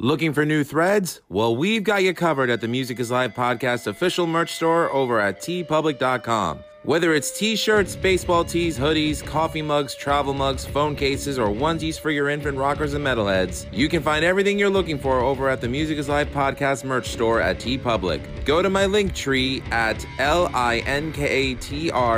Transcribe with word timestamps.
Looking 0.00 0.32
for 0.32 0.46
new 0.46 0.62
threads? 0.62 1.22
Well, 1.28 1.56
we've 1.56 1.82
got 1.82 2.04
you 2.04 2.14
covered 2.14 2.50
at 2.50 2.60
the 2.60 2.68
Music 2.68 3.00
is 3.00 3.10
Life 3.10 3.34
podcast 3.34 3.88
official 3.88 4.28
merch 4.28 4.54
store 4.54 4.88
over 4.92 5.18
at 5.18 5.40
TeePublic.com. 5.40 6.60
Whether 6.84 7.14
it's 7.14 7.36
t 7.36 7.56
shirts, 7.56 7.96
baseball 7.96 8.44
tees, 8.44 8.78
hoodies, 8.78 9.26
coffee 9.26 9.60
mugs, 9.60 9.96
travel 9.96 10.34
mugs, 10.34 10.64
phone 10.64 10.94
cases, 10.94 11.36
or 11.36 11.48
onesies 11.48 11.98
for 11.98 12.12
your 12.12 12.28
infant 12.28 12.56
rockers 12.56 12.94
and 12.94 13.04
metalheads, 13.04 13.66
you 13.72 13.88
can 13.88 14.00
find 14.00 14.24
everything 14.24 14.56
you're 14.56 14.70
looking 14.70 15.00
for 15.00 15.18
over 15.18 15.48
at 15.48 15.60
the 15.60 15.68
Music 15.68 15.98
is 15.98 16.08
Life 16.08 16.32
podcast 16.32 16.84
merch 16.84 17.08
store 17.08 17.40
at 17.40 17.58
tpublic. 17.58 18.44
Go 18.44 18.62
to 18.62 18.70
my 18.70 18.86
link 18.86 19.16
tree 19.16 19.64
at 19.72 20.06
l-i-n-k-a-t-r 20.20 20.62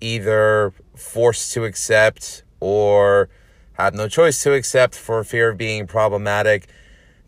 either 0.01 0.73
forced 0.97 1.53
to 1.53 1.65
accept 1.65 2.43
or 2.59 3.29
have 3.75 3.95
no 3.95 4.09
choice 4.09 4.43
to 4.43 4.53
accept 4.53 4.95
for 4.95 5.23
fear 5.23 5.51
of 5.51 5.59
being 5.59 5.87
problematic. 5.87 6.69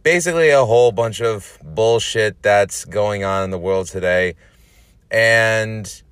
Basically, 0.02 0.50
a 0.50 0.64
whole 0.64 0.90
bunch 0.90 1.20
of 1.20 1.58
bullshit 1.62 2.42
that's 2.42 2.84
going 2.84 3.22
on 3.22 3.44
in 3.44 3.50
the 3.50 3.58
world 3.58 3.86
today. 3.86 4.34
And 5.10 6.02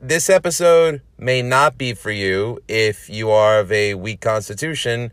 this 0.00 0.28
episode 0.28 1.00
may 1.18 1.42
not 1.42 1.78
be 1.78 1.94
for 1.94 2.10
you 2.10 2.58
if 2.68 3.08
you 3.08 3.30
are 3.30 3.60
of 3.60 3.72
a 3.72 3.94
weak 3.94 4.20
constitution 4.20 5.10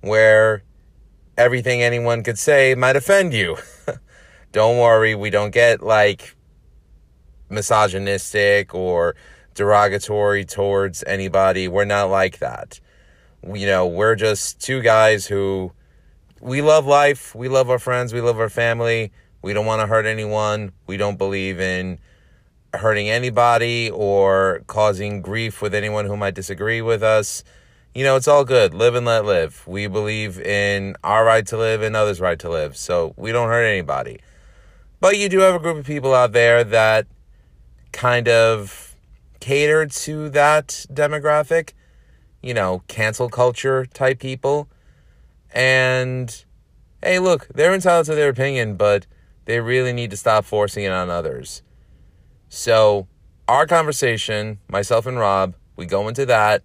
where 0.00 0.62
everything 1.36 1.82
anyone 1.82 2.22
could 2.22 2.38
say 2.38 2.74
might 2.74 2.96
offend 2.96 3.32
you. 3.32 3.56
don't 4.52 4.78
worry, 4.78 5.14
we 5.14 5.30
don't 5.30 5.52
get 5.52 5.82
like 5.82 6.36
misogynistic 7.48 8.74
or 8.74 9.14
derogatory 9.54 10.44
towards 10.44 11.04
anybody. 11.04 11.68
We're 11.68 11.84
not 11.84 12.10
like 12.10 12.38
that. 12.38 12.80
You 13.46 13.66
know, 13.66 13.86
we're 13.86 14.16
just 14.16 14.60
two 14.60 14.82
guys 14.82 15.26
who 15.26 15.72
we 16.40 16.62
love 16.62 16.84
life, 16.84 17.34
we 17.34 17.48
love 17.48 17.70
our 17.70 17.78
friends, 17.78 18.12
we 18.12 18.20
love 18.20 18.40
our 18.40 18.50
family. 18.50 19.12
We 19.42 19.52
don't 19.52 19.66
want 19.66 19.80
to 19.80 19.86
hurt 19.86 20.06
anyone. 20.06 20.72
We 20.88 20.96
don't 20.96 21.16
believe 21.16 21.60
in 21.60 22.00
hurting 22.78 23.08
anybody 23.08 23.90
or 23.90 24.62
causing 24.66 25.22
grief 25.22 25.62
with 25.62 25.74
anyone 25.74 26.06
who 26.06 26.16
might 26.16 26.34
disagree 26.34 26.82
with 26.82 27.02
us. 27.02 27.44
You 27.94 28.04
know, 28.04 28.16
it's 28.16 28.28
all 28.28 28.44
good. 28.44 28.74
Live 28.74 28.94
and 28.94 29.06
let 29.06 29.24
live. 29.24 29.62
We 29.66 29.86
believe 29.86 30.38
in 30.38 30.96
our 31.02 31.24
right 31.24 31.46
to 31.46 31.56
live 31.56 31.82
and 31.82 31.96
others' 31.96 32.20
right 32.20 32.38
to 32.40 32.48
live. 32.50 32.76
So 32.76 33.14
we 33.16 33.32
don't 33.32 33.48
hurt 33.48 33.64
anybody. 33.64 34.20
But 35.00 35.18
you 35.18 35.28
do 35.28 35.38
have 35.40 35.54
a 35.54 35.58
group 35.58 35.78
of 35.78 35.86
people 35.86 36.14
out 36.14 36.32
there 36.32 36.62
that 36.64 37.06
kind 37.92 38.28
of 38.28 38.94
cater 39.40 39.86
to 39.86 40.28
that 40.30 40.86
demographic. 40.92 41.72
You 42.42 42.54
know, 42.54 42.82
cancel 42.86 43.28
culture 43.28 43.86
type 43.86 44.18
people. 44.18 44.68
And 45.52 46.44
hey, 47.02 47.18
look, 47.18 47.48
they're 47.54 47.74
entitled 47.74 48.06
to 48.06 48.14
their 48.14 48.28
opinion, 48.28 48.76
but 48.76 49.06
they 49.46 49.60
really 49.60 49.92
need 49.92 50.10
to 50.10 50.16
stop 50.16 50.44
forcing 50.44 50.84
it 50.84 50.92
on 50.92 51.08
others. 51.08 51.62
So, 52.48 53.08
our 53.48 53.66
conversation, 53.66 54.58
myself 54.68 55.06
and 55.06 55.18
Rob, 55.18 55.54
we 55.76 55.86
go 55.86 56.08
into 56.08 56.26
that. 56.26 56.62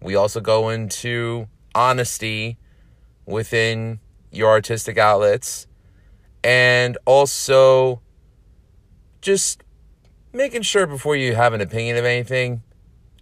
We 0.00 0.14
also 0.14 0.40
go 0.40 0.68
into 0.68 1.48
honesty 1.74 2.58
within 3.26 4.00
your 4.30 4.50
artistic 4.50 4.98
outlets 4.98 5.66
and 6.42 6.98
also 7.06 8.02
just 9.22 9.62
making 10.32 10.62
sure 10.62 10.86
before 10.86 11.16
you 11.16 11.34
have 11.34 11.54
an 11.54 11.60
opinion 11.60 11.96
of 11.96 12.04
anything, 12.04 12.62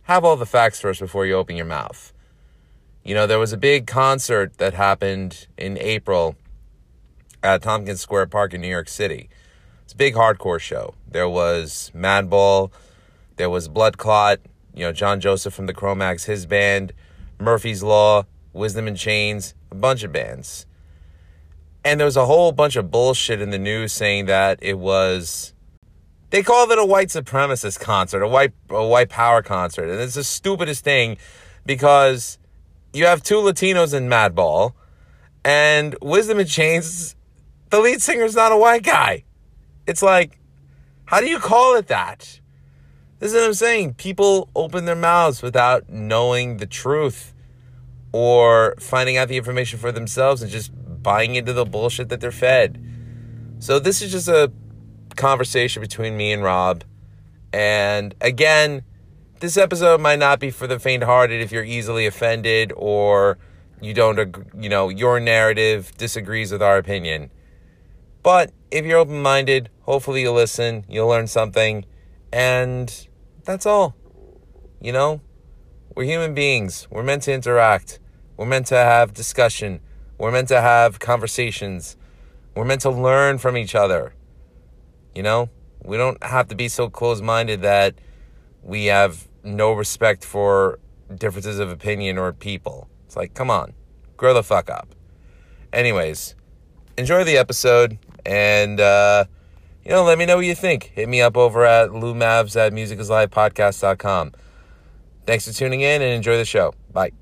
have 0.02 0.24
all 0.24 0.36
the 0.36 0.46
facts 0.46 0.80
first 0.80 0.98
before 0.98 1.26
you 1.26 1.34
open 1.34 1.56
your 1.56 1.66
mouth. 1.66 2.12
You 3.04 3.14
know, 3.14 3.26
there 3.26 3.38
was 3.38 3.52
a 3.52 3.56
big 3.56 3.86
concert 3.86 4.58
that 4.58 4.74
happened 4.74 5.46
in 5.56 5.78
April 5.78 6.36
at 7.42 7.62
Tompkins 7.62 8.00
Square 8.00 8.26
Park 8.26 8.54
in 8.54 8.60
New 8.60 8.68
York 8.68 8.88
City. 8.88 9.28
It's 9.92 9.94
a 9.94 9.98
big 9.98 10.14
hardcore 10.14 10.58
show. 10.58 10.94
There 11.06 11.28
was 11.28 11.92
Madball, 11.94 12.72
there 13.36 13.50
was 13.50 13.68
Blood 13.68 13.98
Clot, 13.98 14.40
you 14.72 14.86
know, 14.86 14.90
John 14.90 15.20
Joseph 15.20 15.52
from 15.52 15.66
the 15.66 15.74
Cro-Mags, 15.74 16.24
his 16.24 16.46
band, 16.46 16.94
Murphy's 17.38 17.82
Law, 17.82 18.24
Wisdom 18.54 18.88
in 18.88 18.96
Chains, 18.96 19.54
a 19.70 19.74
bunch 19.74 20.02
of 20.02 20.10
bands. 20.10 20.64
And 21.84 22.00
there 22.00 22.06
was 22.06 22.16
a 22.16 22.24
whole 22.24 22.52
bunch 22.52 22.76
of 22.76 22.90
bullshit 22.90 23.42
in 23.42 23.50
the 23.50 23.58
news 23.58 23.92
saying 23.92 24.24
that 24.26 24.60
it 24.62 24.78
was 24.78 25.52
they 26.30 26.42
called 26.42 26.70
it 26.70 26.78
a 26.78 26.86
white 26.86 27.08
supremacist 27.08 27.78
concert, 27.78 28.22
a 28.22 28.28
white 28.28 28.54
a 28.70 28.86
white 28.86 29.10
power 29.10 29.42
concert. 29.42 29.90
And 29.90 30.00
it's 30.00 30.14
the 30.14 30.24
stupidest 30.24 30.84
thing 30.84 31.18
because 31.66 32.38
you 32.94 33.04
have 33.04 33.22
two 33.22 33.42
Latinos 33.42 33.92
in 33.92 34.08
Madball 34.08 34.72
and 35.44 35.94
Wisdom 36.00 36.40
in 36.40 36.46
Chains, 36.46 37.14
the 37.68 37.78
lead 37.78 38.00
singer's 38.00 38.34
not 38.34 38.52
a 38.52 38.56
white 38.56 38.84
guy. 38.84 39.24
It's 39.86 40.02
like, 40.02 40.38
how 41.06 41.20
do 41.20 41.28
you 41.28 41.38
call 41.38 41.76
it 41.76 41.88
that? 41.88 42.40
This 43.18 43.32
is 43.32 43.34
what 43.34 43.46
I'm 43.46 43.54
saying. 43.54 43.94
People 43.94 44.48
open 44.54 44.84
their 44.84 44.96
mouths 44.96 45.42
without 45.42 45.88
knowing 45.88 46.56
the 46.56 46.66
truth 46.66 47.32
or 48.12 48.74
finding 48.78 49.16
out 49.16 49.28
the 49.28 49.36
information 49.36 49.78
for 49.78 49.92
themselves 49.92 50.42
and 50.42 50.50
just 50.50 50.70
buying 51.02 51.34
into 51.34 51.52
the 51.52 51.64
bullshit 51.64 52.08
that 52.08 52.20
they're 52.20 52.30
fed. 52.30 52.84
So, 53.58 53.78
this 53.78 54.02
is 54.02 54.10
just 54.10 54.28
a 54.28 54.50
conversation 55.16 55.80
between 55.80 56.16
me 56.16 56.32
and 56.32 56.42
Rob. 56.42 56.84
And 57.52 58.14
again, 58.20 58.82
this 59.40 59.56
episode 59.56 60.00
might 60.00 60.18
not 60.18 60.40
be 60.40 60.50
for 60.50 60.66
the 60.66 60.78
faint 60.78 61.02
hearted 61.02 61.40
if 61.42 61.52
you're 61.52 61.64
easily 61.64 62.06
offended 62.06 62.72
or 62.76 63.38
you 63.80 63.92
don't, 63.94 64.36
you 64.58 64.68
know, 64.68 64.88
your 64.88 65.20
narrative 65.20 65.92
disagrees 65.96 66.52
with 66.52 66.62
our 66.62 66.78
opinion. 66.78 67.30
But 68.22 68.52
if 68.70 68.84
you're 68.86 68.98
open 68.98 69.20
minded, 69.20 69.68
hopefully 69.80 70.22
you'll 70.22 70.34
listen, 70.34 70.84
you'll 70.88 71.08
learn 71.08 71.26
something, 71.26 71.84
and 72.32 73.08
that's 73.44 73.66
all. 73.66 73.94
You 74.80 74.92
know, 74.92 75.20
we're 75.94 76.04
human 76.04 76.34
beings. 76.34 76.88
We're 76.90 77.02
meant 77.02 77.24
to 77.24 77.32
interact. 77.32 77.98
We're 78.36 78.46
meant 78.46 78.66
to 78.68 78.76
have 78.76 79.12
discussion. 79.12 79.80
We're 80.18 80.30
meant 80.30 80.48
to 80.48 80.60
have 80.60 80.98
conversations. 81.00 81.96
We're 82.54 82.64
meant 82.64 82.82
to 82.82 82.90
learn 82.90 83.38
from 83.38 83.56
each 83.56 83.74
other. 83.74 84.14
You 85.14 85.22
know, 85.22 85.50
we 85.84 85.96
don't 85.96 86.22
have 86.22 86.48
to 86.48 86.54
be 86.54 86.68
so 86.68 86.88
close 86.88 87.20
minded 87.20 87.62
that 87.62 87.94
we 88.62 88.86
have 88.86 89.28
no 89.42 89.72
respect 89.72 90.24
for 90.24 90.78
differences 91.14 91.58
of 91.58 91.70
opinion 91.70 92.18
or 92.18 92.32
people. 92.32 92.88
It's 93.06 93.16
like, 93.16 93.34
come 93.34 93.50
on, 93.50 93.74
grow 94.16 94.32
the 94.32 94.42
fuck 94.42 94.70
up. 94.70 94.94
Anyways, 95.72 96.34
enjoy 96.96 97.24
the 97.24 97.36
episode 97.36 97.98
and, 98.24 98.80
uh, 98.80 99.24
you 99.84 99.90
know, 99.90 100.04
let 100.04 100.18
me 100.18 100.26
know 100.26 100.36
what 100.36 100.46
you 100.46 100.54
think. 100.54 100.92
Hit 100.94 101.08
me 101.08 101.20
up 101.20 101.36
over 101.36 101.64
at 101.64 101.90
loumavs 101.90 102.56
at 102.56 102.72
musicisLifePodcast.com. 102.72 104.32
Thanks 105.26 105.46
for 105.46 105.54
tuning 105.54 105.80
in 105.80 106.02
and 106.02 106.12
enjoy 106.12 106.36
the 106.36 106.44
show. 106.44 106.74
Bye. 106.92 107.12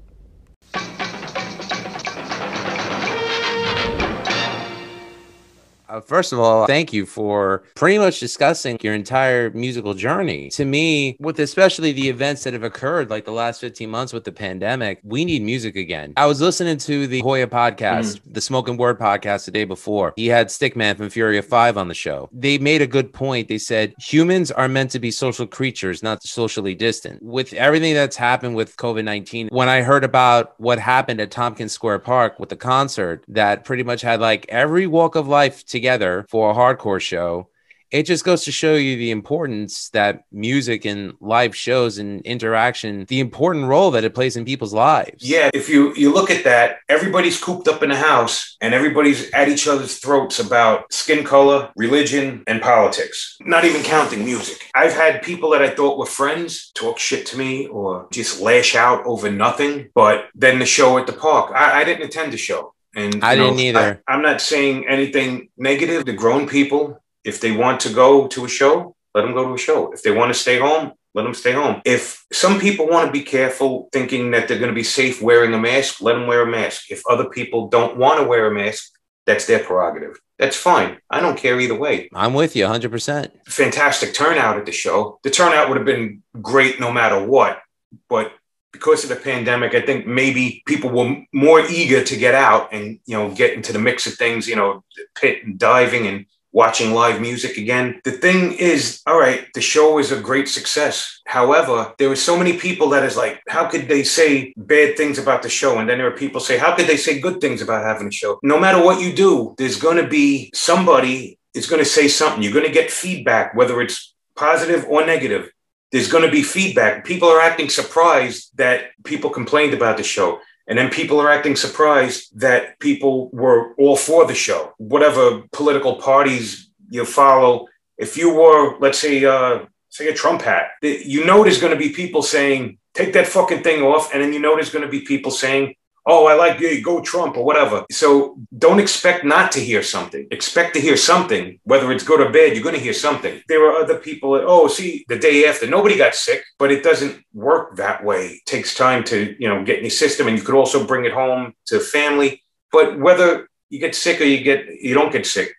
Uh, 5.91 6.01
first 6.01 6.33
of 6.33 6.39
all, 6.39 6.67
thank 6.67 6.93
you 6.93 7.05
for 7.05 7.65
pretty 7.75 7.99
much 7.99 8.21
discussing 8.21 8.79
your 8.81 8.95
entire 8.95 9.51
musical 9.51 9.93
journey. 9.93 10.49
To 10.51 10.65
me, 10.65 11.17
with 11.19 11.41
especially 11.41 11.91
the 11.91 12.09
events 12.09 12.45
that 12.45 12.53
have 12.53 12.63
occurred 12.63 13.11
like 13.11 13.25
the 13.25 13.33
last 13.33 13.61
15 13.61 13.91
months 13.91 14.13
with 14.13 14.23
the 14.23 14.31
pandemic, 14.31 15.01
we 15.03 15.25
need 15.25 15.43
music 15.43 15.75
again. 15.75 16.13
I 16.17 16.27
was 16.27 16.41
listening 16.41 16.79
to 16.79 17.09
the 17.09 17.21
Hoya 17.21 17.49
podcast, 17.49 18.21
mm. 18.21 18.35
the 18.35 18.41
Smoking 18.41 18.77
Word 18.77 19.01
podcast 19.01 19.47
the 19.47 19.51
day 19.51 19.65
before. 19.65 20.13
He 20.15 20.29
had 20.29 20.47
Stickman 20.47 20.97
from 20.97 21.11
Fury 21.11 21.39
of 21.39 21.49
V 21.49 21.57
on 21.57 21.89
the 21.89 21.95
show. 21.95 22.29
They 22.33 22.59
made 22.59 22.83
a 22.83 22.87
good 22.87 23.13
point. 23.13 23.49
They 23.49 23.59
said 23.59 23.93
humans 23.99 24.53
are 24.53 24.69
meant 24.69 24.93
to 24.93 25.01
be 25.01 25.11
social 25.11 25.47
creatures, 25.47 26.05
not 26.05 26.23
socially 26.23 26.77
distant. 26.77 27.21
With 27.21 27.53
everything 27.55 27.95
that's 27.95 28.17
happened 28.17 28.55
with 28.55 28.77
COVID 28.77 29.03
19, 29.03 29.49
when 29.49 29.69
I 29.69 29.83
heard 29.83 30.05
about 30.05 30.55
what 30.61 30.79
happened 30.79 31.21
at 31.21 31.33
Tompkins 31.33 31.73
Square 31.73 32.01
Park 32.01 32.39
with 32.39 32.49
the 32.49 32.57
concert 32.57 33.25
that 33.27 33.65
pretty 33.65 33.83
much 33.83 34.03
had 34.03 34.21
like 34.21 34.47
every 34.49 34.87
walk 34.87 35.17
of 35.17 35.27
life 35.27 35.65
to 35.67 35.80
together 35.81 36.27
for 36.29 36.51
a 36.51 36.55
hardcore 36.55 37.01
show 37.01 37.51
it 37.91 38.05
just 38.05 38.25
goes 38.25 38.45
to 38.45 38.53
show 38.53 38.75
you 38.75 38.97
the 38.97 39.11
importance 39.11 39.89
that 39.91 40.25
music 40.31 40.85
and 40.85 41.15
live 41.21 41.57
shows 41.57 41.99
and 41.99 42.21
interaction 42.23 43.05
the 43.07 43.21
important 43.21 43.67
role 43.67 43.91
that 43.91 44.05
it 44.05 44.15
plays 44.15 44.37
in 44.37 44.45
people's 44.45 44.73
lives. 44.73 45.29
Yeah 45.29 45.51
if 45.53 45.69
you 45.69 45.95
you 45.95 46.13
look 46.13 46.31
at 46.31 46.45
that 46.45 46.79
everybody's 46.89 47.41
cooped 47.41 47.69
up 47.69 47.83
in 47.83 47.91
a 47.91 47.97
house 47.97 48.57
and 48.61 48.75
everybody's 48.75 49.31
at 49.33 49.49
each 49.49 49.67
other's 49.67 49.99
throats 49.99 50.39
about 50.39 50.93
skin 50.93 51.25
color 51.25 51.71
religion 51.77 52.45
and 52.47 52.63
politics 52.63 53.37
not 53.41 53.65
even 53.65 53.83
counting 53.83 54.25
music. 54.25 54.71
I've 54.75 54.95
had 54.95 55.23
people 55.23 55.51
that 55.51 55.63
i 55.63 55.71
thought 55.71 55.99
were 55.99 56.07
friends 56.07 56.71
talk 56.75 56.99
shit 56.99 57.27
to 57.27 57.37
me 57.37 57.67
or 57.67 58.07
just 58.13 58.41
lash 58.41 58.75
out 58.75 59.05
over 59.05 59.31
nothing 59.31 59.91
but 59.95 60.27
then 60.35 60.59
the 60.59 60.67
show 60.67 60.99
at 60.99 61.07
the 61.07 61.13
park 61.13 61.53
i, 61.55 61.81
I 61.81 61.85
didn't 61.85 62.07
attend 62.07 62.33
the 62.33 62.39
show 62.39 62.75
and 62.95 63.23
I 63.23 63.37
didn't 63.37 63.57
know, 63.57 63.63
either. 63.63 64.03
I, 64.07 64.13
I'm 64.13 64.23
not 64.23 64.41
saying 64.41 64.89
anything 64.89 65.49
negative. 65.57 66.05
The 66.05 66.13
grown 66.13 66.49
people, 66.49 67.03
if 67.25 67.41
they 67.41 67.53
want 67.53 67.81
to 67.81 67.93
go 67.93 68.27
to 68.29 68.45
a 68.45 68.49
show, 68.49 68.97
let 69.15 69.23
them 69.23 69.35
go 69.35 69.47
to 69.49 69.55
a 69.55 69.59
show. 69.59 69.93
If 69.93 70.03
they 70.03 70.11
want 70.11 70.33
to 70.33 70.39
stay 70.39 70.59
home, 70.59 70.93
let 71.15 71.25
them 71.25 71.35
stay 71.35 71.53
home. 71.53 71.83
If 71.85 72.25
some 72.33 72.61
people 72.61 72.87
want 72.87 73.07
to 73.07 73.13
be 73.13 73.23
careful 73.23 73.89
thinking 73.93 74.31
that 74.31 74.47
they're 74.47 74.59
going 74.59 74.71
to 74.71 74.75
be 74.75 74.85
safe 74.85 75.21
wearing 75.21 75.53
a 75.55 75.59
mask, 75.59 76.01
let 76.01 76.15
them 76.15 76.27
wear 76.27 76.43
a 76.43 76.51
mask. 76.51 76.91
If 76.91 77.03
other 77.11 77.29
people 77.29 77.69
don't 77.69 77.97
want 77.97 78.21
to 78.21 78.27
wear 78.27 78.47
a 78.47 78.55
mask, 78.55 78.93
that's 79.27 79.47
their 79.47 79.59
prerogative. 79.61 80.19
That's 80.39 80.57
fine. 80.57 80.99
I 81.11 81.21
don't 81.21 81.37
care 81.37 81.61
either 81.61 81.79
way. 81.79 82.09
I'm 82.15 82.35
with 82.35 82.57
you 82.57 82.65
100%. 82.65 83.31
Fantastic 83.47 84.15
turnout 84.15 84.57
at 84.57 84.67
the 84.67 84.73
show. 84.73 85.21
The 85.23 85.31
turnout 85.31 85.69
would 85.69 85.77
have 85.77 85.87
been 85.87 86.23
great 86.41 86.81
no 86.81 86.91
matter 86.91 87.25
what, 87.25 87.61
but 88.09 88.33
because 88.73 89.03
of 89.03 89.11
the 89.11 89.17
pandemic, 89.17 89.75
I 89.75 89.81
think 89.81 90.07
maybe 90.07 90.63
people 90.67 90.91
were 90.91 91.23
more 91.33 91.61
eager 91.61 92.05
to 92.05 92.17
get 92.17 92.35
out 92.35 92.73
and 92.73 92.99
you 93.07 93.17
know 93.17 93.31
get 93.31 93.55
into 93.55 93.73
the 93.73 93.79
mix 93.79 94.07
of 94.07 94.15
things, 94.15 94.49
you 94.49 94.57
know, 94.57 94.85
pit 95.15 95.45
and 95.45 95.59
diving 95.59 96.07
and 96.07 96.27
watching 96.53 96.93
live 96.93 97.21
music 97.21 97.57
again. 97.57 98.01
The 98.05 98.13
thing 98.13 98.53
is, 98.53 99.03
all 99.07 99.19
right, 99.19 99.47
the 99.55 99.61
show 99.61 99.99
is 99.99 100.11
a 100.11 100.21
great 100.21 100.49
success. 100.49 101.21
However, 101.27 101.95
there 101.99 102.09
were 102.09 102.17
so 102.17 102.37
many 102.37 102.59
people 102.59 102.89
that 102.91 103.05
is 103.05 103.17
like, 103.17 103.41
how 103.49 103.67
could 103.67 103.89
they 103.89 104.03
say 104.03 104.53
bad 104.57 104.97
things 104.97 105.19
about 105.19 105.43
the 105.43 105.49
show? 105.49 105.79
And 105.79 105.89
then 105.89 105.99
there 105.99 106.09
are 106.09 106.17
people 106.17 106.41
say, 106.41 106.59
how 106.59 106.75
could 106.75 106.87
they 106.87 106.97
say 106.97 107.21
good 107.21 107.41
things 107.41 107.63
about 107.63 107.85
having 107.85 108.09
a 108.09 108.13
show? 108.13 108.39
No 108.43 108.59
matter 108.59 108.83
what 108.85 109.01
you 109.01 109.13
do, 109.13 109.55
there's 109.59 109.77
going 109.77 109.99
to 109.99 110.09
be 110.09 110.51
somebody 110.53 111.39
is 111.55 111.69
going 111.69 111.83
to 111.83 111.89
say 111.89 112.09
something. 112.09 112.43
You're 112.43 112.53
going 112.53 112.67
to 112.67 112.73
get 112.73 112.91
feedback, 112.91 113.55
whether 113.55 113.81
it's 113.81 114.15
positive 114.35 114.87
or 114.89 115.05
negative 115.05 115.51
there's 115.93 116.11
going 116.11 116.25
to 116.25 116.31
be 116.31 116.43
feedback. 116.43 117.05
People 117.05 117.29
are 117.29 117.41
acting 117.41 117.69
surprised 117.69 118.57
that 118.57 118.91
people 119.05 119.31
complained 119.31 119.75
about 119.75 119.97
the 119.97 120.03
show. 120.03 120.41
And 120.67 120.79
then 120.79 120.89
people 120.89 121.21
are 121.21 121.31
acting 121.31 121.57
surprised 121.57 122.39
that 122.39 122.79
people 122.79 123.29
were 123.31 123.75
all 123.75 123.97
for 123.97 124.25
the 124.25 124.35
show. 124.35 124.73
Whatever 124.79 125.43
political 125.53 125.97
parties 125.97 126.71
you 126.91 127.05
follow, 127.05 127.67
if 127.99 128.17
you 128.17 128.33
were, 128.33 128.79
let's 128.79 128.99
say, 128.99 129.25
uh, 129.25 129.65
say 129.89 130.09
a 130.09 130.15
Trump 130.15 130.43
hat, 130.43 130.71
you 130.83 131.25
know 131.25 131.43
there's 131.43 131.61
going 131.61 131.73
to 131.73 131.79
be 131.79 131.91
people 131.91 132.23
saying, 132.23 132.79
take 132.95 133.13
that 133.15 133.27
fucking 133.27 133.65
thing 133.65 133.83
off. 133.83 134.15
And 134.15 134.23
then 134.23 134.33
you 134.33 134.39
know 134.39 134.55
there's 134.55 134.71
going 134.71 134.85
to 134.85 134.91
be 134.91 135.01
people 135.01 135.33
saying, 135.33 135.75
oh, 136.07 136.27
I 136.27 136.35
like 136.35 136.61
yeah, 136.61 136.79
go 136.81 137.01
Trump 137.01 137.37
or 137.37 137.45
whatever. 137.45 137.85
So 137.91 138.39
don't 138.57 138.81
expect 138.81 139.25
not 139.25 139.53
to 139.53 139.61
hear 139.61 139.83
something. 139.83 140.27
Expect 140.31 140.75
to 140.75 140.81
hear 140.81 140.97
something, 140.97 141.59
whether 141.65 141.93
it's 141.93 142.05
good 142.05 142.21
or 142.21 142.31
bad, 142.31 142.55
you're 142.55 142.63
going 142.63 142.75
to 142.75 142.81
hear 142.81 142.93
something. 142.93 143.43
There 143.49 143.65
are 143.67 143.77
other 143.83 143.99
people 143.99 144.33
that, 144.33 144.45
oh, 144.45 144.69
see, 144.69 145.05
the 145.09 145.19
day 145.19 145.47
after, 145.47 145.67
nobody 145.67 145.97
got 145.97 146.15
sick, 146.15 146.43
but 146.59 146.71
it 146.71 146.83
doesn't 146.83 147.25
work 147.33 147.77
that 147.77 148.05
way. 148.05 148.27
It 148.27 148.47
takes 148.47 148.75
time 148.75 149.05
to, 149.05 149.37
you 149.39 149.49
know, 149.49 149.65
get 149.65 149.79
in 149.79 149.85
your 149.85 149.91
system. 149.91 150.27
And 150.29 150.39
you 150.39 150.45
could 150.45 150.55
also 150.55 150.87
bring 150.87 151.05
it 151.05 151.13
home 151.13 151.55
to 151.67 151.81
family. 151.81 152.43
But 152.73 152.99
whether 152.99 153.49
you 153.69 153.79
get 153.79 153.95
sick 153.95 154.21
or 154.21 154.25
you 154.25 154.43
get, 154.43 154.67
you 154.81 154.95
don't 154.95 155.13
get 155.13 155.27
sick, 155.27 155.55